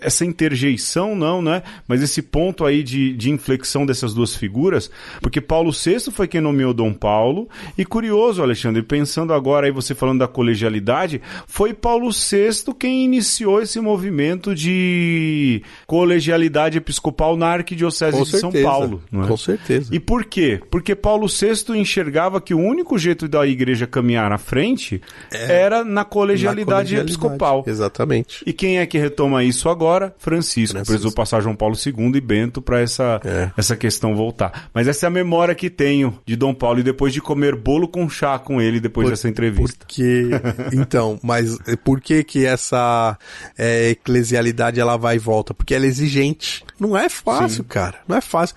[0.00, 1.62] essa interjeição, não, né?
[1.86, 4.90] Mas esse ponto aí de, de inflexão dessas duas figuras,
[5.20, 7.48] porque Paulo VI foi quem nomeou Dom Paulo.
[7.78, 13.60] E curioso, Alexandre, pensando agora aí você falando da colegialidade, foi Paulo VI quem iniciou
[13.60, 18.52] esse movimento de colegialidade episcopal na Arquidiocese Com de certeza.
[18.52, 19.02] São Paulo.
[19.12, 19.26] É?
[19.26, 19.94] Com certeza.
[19.94, 20.60] E por quê?
[20.70, 25.00] Porque Paulo VI enxergava que o único jeito da igreja caminhar à frente
[25.32, 27.64] é, era na colegialidade, na colegialidade, episcopal.
[27.66, 28.42] Exatamente.
[28.46, 30.14] E quem é que retoma isso agora?
[30.18, 30.54] Francisco.
[30.54, 30.84] Francisco.
[30.86, 33.50] Precisou passar João Paulo II e Bento para essa, é.
[33.56, 34.68] essa questão voltar.
[34.72, 37.88] Mas essa é a memória que tenho de Dom Paulo e depois de comer bolo
[37.88, 39.78] com chá com ele depois por, dessa entrevista.
[39.78, 40.28] Porque,
[40.72, 43.18] então, mas por que que essa
[43.56, 45.54] é, eclesialidade ela vai e volta?
[45.54, 46.64] Porque ela é exigente.
[46.78, 47.68] Não é fácil, Sim.
[47.68, 48.00] cara.
[48.08, 48.56] Não é fácil.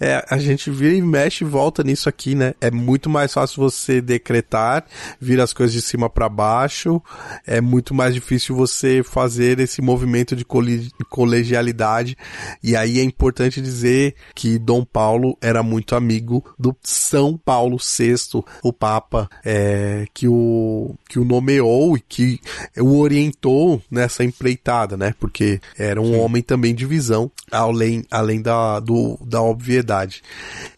[0.00, 2.54] É, a gente vira e mexe e volta nisso aqui, né?
[2.60, 4.84] É muito mais fácil você decretar,
[5.20, 7.00] vir as coisas de cima para baixo.
[7.46, 10.44] É muito mais difícil você fazer esse movimento de
[11.08, 12.16] colegialidade.
[12.60, 18.42] E aí é importante dizer que Dom Paulo era muito amigo do São Paulo VI,
[18.62, 22.40] o Papa, é, que, o, que o nomeou e que
[22.76, 25.14] o orientou nessa empreitada, né?
[25.20, 26.18] Porque era um Sim.
[26.18, 27.30] homem também de visão,
[27.62, 30.22] além, além da, do, da obviedade.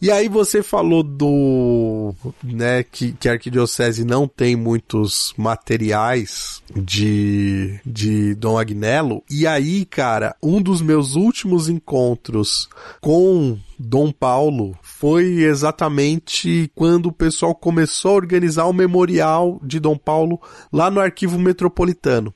[0.01, 2.13] E aí você falou do,
[2.43, 9.23] né, que, que a arquidiocese não tem muitos materiais de, de Dom Agnello.
[9.29, 12.69] E aí, cara, um dos meus últimos encontros
[13.01, 19.97] com Dom Paulo foi exatamente quando o pessoal começou a organizar o memorial de Dom
[19.97, 22.33] Paulo lá no Arquivo Metropolitano.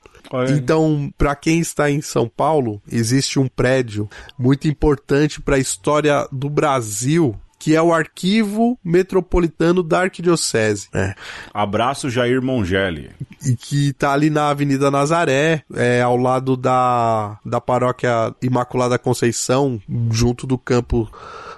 [0.56, 6.28] Então, para quem está em São Paulo, existe um prédio muito importante para a história
[6.30, 10.88] do Brasil que é o Arquivo Metropolitano da Arquidiocese.
[10.94, 11.14] É.
[11.52, 13.10] Abraço Jair Mongelli.
[13.44, 19.80] E que tá ali na Avenida Nazaré, é, ao lado da, da paróquia Imaculada Conceição,
[20.10, 21.08] junto do campo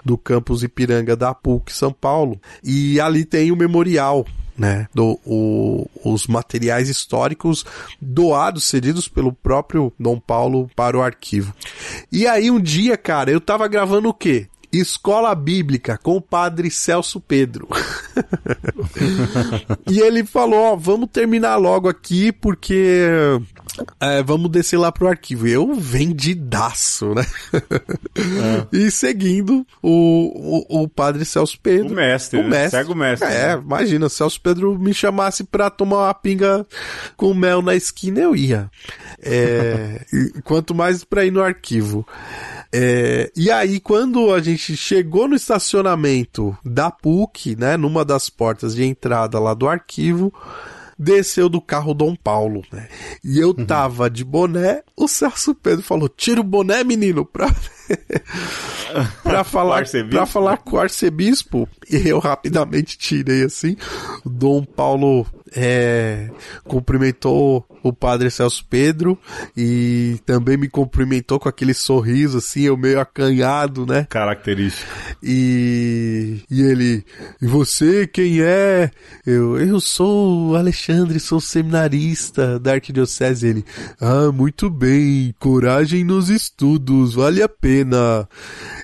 [0.04, 2.40] do campus Ipiranga da PUC São Paulo.
[2.64, 4.26] E ali tem o memorial
[4.58, 7.64] né, do, o, os materiais históricos
[8.00, 11.54] doados, cedidos pelo próprio Dom Paulo para o arquivo.
[12.10, 14.48] E aí um dia, cara, eu tava gravando o quê?
[14.72, 17.68] Escola Bíblica com o padre Celso Pedro.
[19.90, 23.06] e ele falou: Ó, vamos terminar logo aqui porque
[24.00, 25.46] é, vamos descer lá pro arquivo.
[25.46, 27.26] Eu vendidaço, né?
[27.52, 28.66] É.
[28.76, 31.92] e seguindo o, o, o, padre Celso Pedro.
[31.92, 32.62] O mestre, o né?
[32.62, 32.94] mestre.
[32.94, 33.28] Mestre.
[33.28, 33.62] É, né?
[33.64, 36.66] imagina, se Celso Pedro me chamasse pra tomar uma pinga
[37.16, 38.70] com mel na esquina, eu ia.
[39.20, 40.04] É,
[40.44, 42.06] quanto mais pra ir no arquivo.
[42.74, 48.74] É, e aí, quando a gente chegou no estacionamento da PUC, né, numa das portas
[48.74, 50.32] de entrada lá do arquivo,
[50.98, 52.88] desceu do carro Dom Paulo, né?
[53.24, 53.66] E eu uhum.
[53.66, 57.48] tava de boné, o Celso Pedro falou: tira o boné, menino, pra.
[59.22, 61.68] pra falar, pra falar com o arcebispo.
[61.90, 63.76] E eu rapidamente tirei assim.
[64.24, 66.30] Dom Paulo é,
[66.64, 69.18] cumprimentou o padre Celso Pedro
[69.56, 74.06] e também me cumprimentou com aquele sorriso assim, eu meio acanhado, né?
[74.08, 74.90] Característico.
[75.22, 77.04] E, e ele,
[77.40, 78.90] e você quem é?
[79.26, 83.46] Eu, eu sou Alexandre, sou seminarista da Arquidiocese.
[83.46, 83.64] Ele,
[84.00, 88.28] ah, muito bem, coragem nos estudos, vale a pena.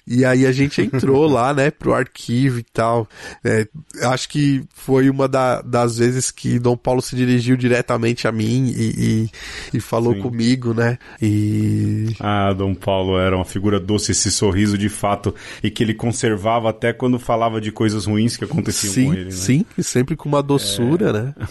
[0.06, 3.08] E aí a gente entrou lá, né, pro arquivo e tal.
[3.44, 3.66] É,
[4.02, 8.72] acho que foi uma da, das vezes que Dom Paulo se dirigiu diretamente a mim
[8.76, 9.30] e, e,
[9.74, 10.20] e falou Sim.
[10.20, 10.98] comigo, né?
[11.20, 12.14] E.
[12.20, 16.70] Ah, Dom Paulo era uma figura doce, esse sorriso de fato, e que ele conservava
[16.70, 19.30] até quando falava de coisas ruins que aconteciam sim, com ele, né?
[19.30, 21.12] Sim, sempre com uma doçura, é...
[21.12, 21.34] né?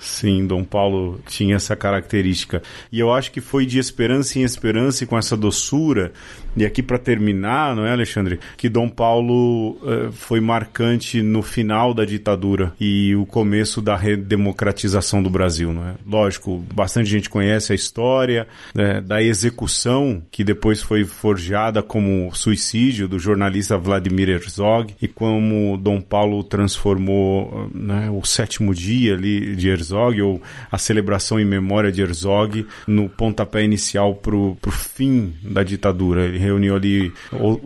[0.00, 2.62] Sim, Dom Paulo tinha essa característica.
[2.90, 6.12] E eu acho que foi de esperança em esperança e com essa doçura.
[6.56, 8.40] E aqui para terminar, não é, Alexandre?
[8.56, 15.22] Que Dom Paulo eh, foi marcante no final da ditadura e o começo da redemocratização
[15.22, 15.94] do Brasil, não é?
[16.04, 23.06] Lógico, bastante gente conhece a história né, da execução que depois foi forjada como suicídio
[23.06, 29.68] do jornalista Vladimir Herzog e como Dom Paulo transformou né, o sétimo dia ali de
[29.68, 35.62] Herzog ou a celebração em memória de Herzog no pontapé inicial para o fim da
[35.62, 36.24] ditadura.
[36.24, 37.12] Ele reuniu ali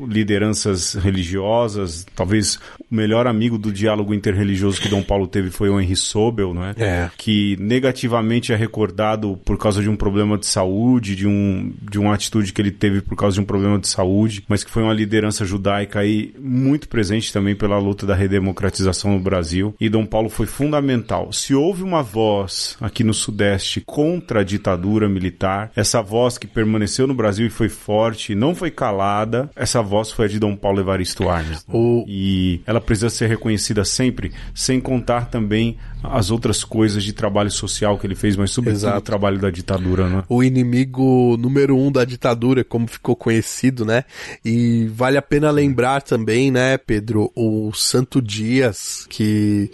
[0.08, 2.58] lideranças religiosas, talvez
[2.90, 6.64] o melhor amigo do diálogo interreligioso que Dom Paulo teve foi o Henri Sobel, não
[6.64, 6.74] é?
[7.16, 12.14] Que negativamente é recordado por causa de um problema de saúde, de, um, de uma
[12.14, 14.92] atitude que ele teve por causa de um problema de saúde, mas que foi uma
[14.92, 19.74] liderança judaica aí muito presente também pela luta da redemocratização no Brasil.
[19.80, 21.32] E Dom Paulo foi fundamental.
[21.32, 27.06] Se houve uma voz aqui no Sudeste contra a ditadura militar, essa voz que permaneceu
[27.06, 30.56] no Brasil e foi forte, não foi foi calada, essa voz foi a de Dom
[30.56, 31.62] Paulo Evaristo Arnes.
[31.68, 32.02] O...
[32.08, 37.98] E ela precisa ser reconhecida sempre, sem contar também as outras coisas de trabalho social
[37.98, 38.98] que ele fez, mas sobretudo Exato.
[38.98, 40.22] o trabalho da ditadura, né?
[40.30, 44.04] O inimigo número um da ditadura, como ficou conhecido, né?
[44.42, 49.70] E vale a pena lembrar também, né, Pedro, o Santo Dias, que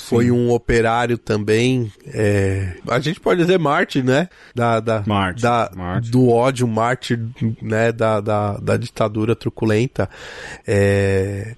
[0.00, 1.92] foi um operário também.
[2.06, 4.28] É, a gente pode dizer Marte, né?
[4.54, 6.10] Da, da, Marte, da Marte.
[6.10, 7.18] Do ódio, Marte,
[7.62, 7.92] né?
[7.92, 10.08] Da, da, da ditadura truculenta.
[10.66, 11.54] É,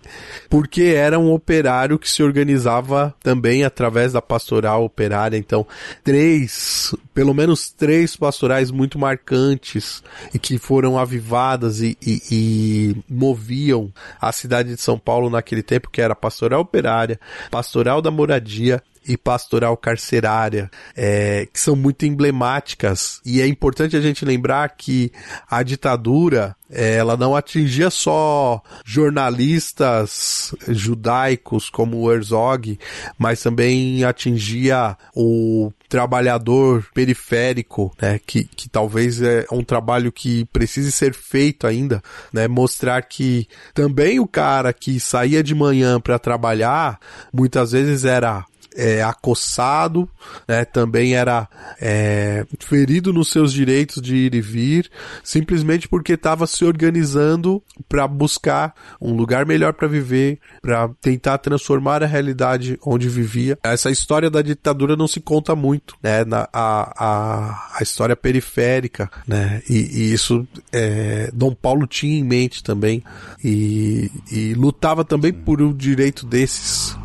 [0.50, 5.36] porque era um operário que se organizava também através da pastoral operária.
[5.36, 5.66] Então,
[6.04, 10.02] três, pelo menos três pastorais muito marcantes
[10.32, 15.90] e que foram avivadas e, e, e moviam a cidade de São Paulo naquele tempo,
[15.90, 22.04] que era a pastoral operária, pastoral da moradia e pastoral carcerária, é, que são muito
[22.06, 23.20] emblemáticas.
[23.24, 25.12] E é importante a gente lembrar que
[25.50, 32.78] a ditadura é, ela não atingia só jornalistas judaicos como o Herzog,
[33.18, 40.90] mas também atingia o trabalhador periférico, né, que, que talvez é um trabalho que precise
[40.90, 46.98] ser feito ainda, né, mostrar que também o cara que saía de manhã para trabalhar
[47.30, 48.46] muitas vezes era
[48.76, 50.08] é, acossado,
[50.48, 51.48] né, também era
[51.80, 54.90] é, ferido nos seus direitos de ir e vir,
[55.22, 62.02] simplesmente porque estava se organizando para buscar um lugar melhor para viver, para tentar transformar
[62.02, 63.58] a realidade onde vivia.
[63.62, 69.10] Essa história da ditadura não se conta muito, né, na, a, a, a história periférica,
[69.26, 73.02] né, e, e isso é, Dom Paulo tinha em mente também
[73.42, 76.96] e, e lutava também por o direito desses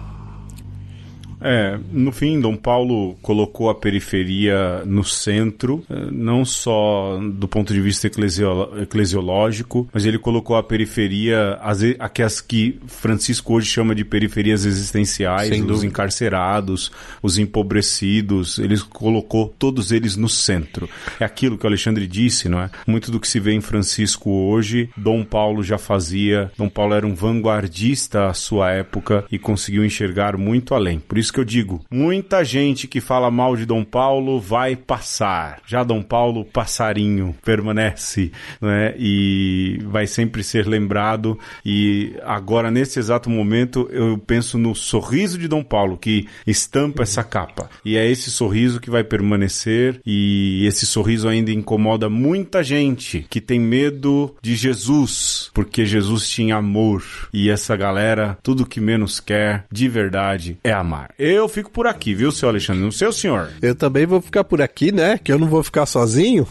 [1.41, 7.73] é, no fim, Dom Paulo colocou a periferia no centro, eh, não só do ponto
[7.73, 14.03] de vista eclesiológico, mas ele colocou a periferia, as, aquelas que Francisco hoje chama de
[14.03, 20.89] periferias existenciais, os encarcerados, os empobrecidos, ele colocou todos eles no centro.
[21.19, 22.69] É aquilo que o Alexandre disse, não é?
[22.85, 26.51] Muito do que se vê em Francisco hoje, Dom Paulo já fazia.
[26.57, 30.99] Dom Paulo era um vanguardista à sua época e conseguiu enxergar muito além.
[30.99, 31.81] Por isso isso que eu digo.
[31.91, 35.61] Muita gente que fala mal de Dom Paulo vai passar.
[35.67, 38.95] Já Dom Paulo, passarinho, permanece, né?
[38.97, 41.37] E vai sempre ser lembrado.
[41.65, 47.23] E agora, nesse exato momento, eu penso no sorriso de Dom Paulo, que estampa essa
[47.23, 47.69] capa.
[47.83, 49.99] E é esse sorriso que vai permanecer.
[50.05, 56.55] E esse sorriso ainda incomoda muita gente que tem medo de Jesus, porque Jesus tinha
[56.55, 57.03] amor.
[57.33, 61.09] E essa galera, tudo que menos quer, de verdade, é amar.
[61.19, 62.83] Eu fico por aqui, viu, seu Alexandre?
[62.83, 63.49] No seu senhor.
[63.59, 65.17] Eu também vou ficar por aqui, né?
[65.17, 66.47] Que eu não vou ficar sozinho.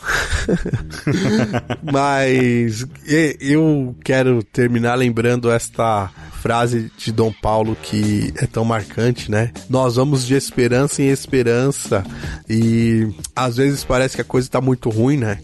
[1.85, 2.85] Mas
[3.41, 6.11] eu quero terminar lembrando esta
[6.43, 9.53] frase de Dom Paulo que é tão marcante, né?
[9.71, 12.05] Nós vamos de esperança em esperança
[12.49, 15.39] e às vezes parece que a coisa tá muito ruim, né?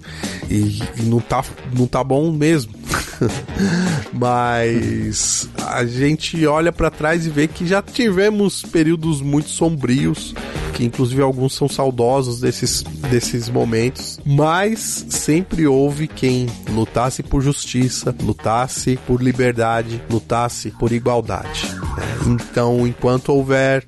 [0.51, 2.82] E, e não, tá, não tá bom mesmo.
[4.13, 10.35] Mas a gente olha para trás e vê que já tivemos períodos muito sombrios,
[10.73, 18.15] que inclusive alguns são saudosos desses, desses momentos, mas sempre houve quem lutasse por justiça,
[18.23, 21.67] lutasse por liberdade, lutasse por igualdade.
[21.75, 22.39] Né?
[22.41, 23.85] Então, enquanto houver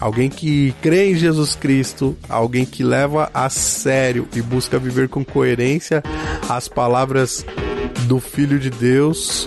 [0.00, 5.24] alguém que crê em Jesus Cristo, alguém que leva a sério e busca viver com
[5.24, 6.02] coerência
[6.48, 7.44] as palavras
[8.04, 9.46] do Filho de Deus,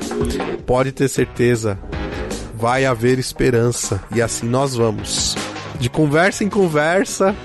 [0.66, 1.80] pode ter certeza,
[2.56, 5.36] vai haver esperança e assim nós vamos.
[5.80, 7.36] De conversa em conversa,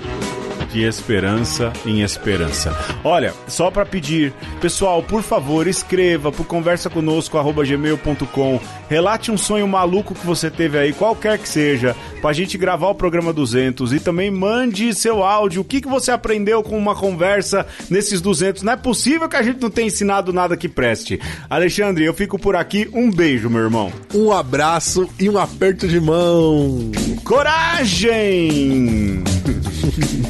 [0.73, 2.75] de esperança em esperança.
[3.03, 8.59] Olha, só para pedir, pessoal, por favor, escreva por conversa conosco gmail.com.
[8.89, 12.95] Relate um sonho maluco que você teve aí, qualquer que seja, pra gente gravar o
[12.95, 15.61] programa 200 e também mande seu áudio.
[15.61, 18.63] O que, que você aprendeu com uma conversa nesses 200?
[18.63, 21.19] Não é possível que a gente não tenha ensinado nada que preste.
[21.47, 22.89] Alexandre, eu fico por aqui.
[22.91, 23.93] Um beijo, meu irmão.
[24.13, 26.91] Um abraço e um aperto de mão.
[27.23, 29.21] Coragem!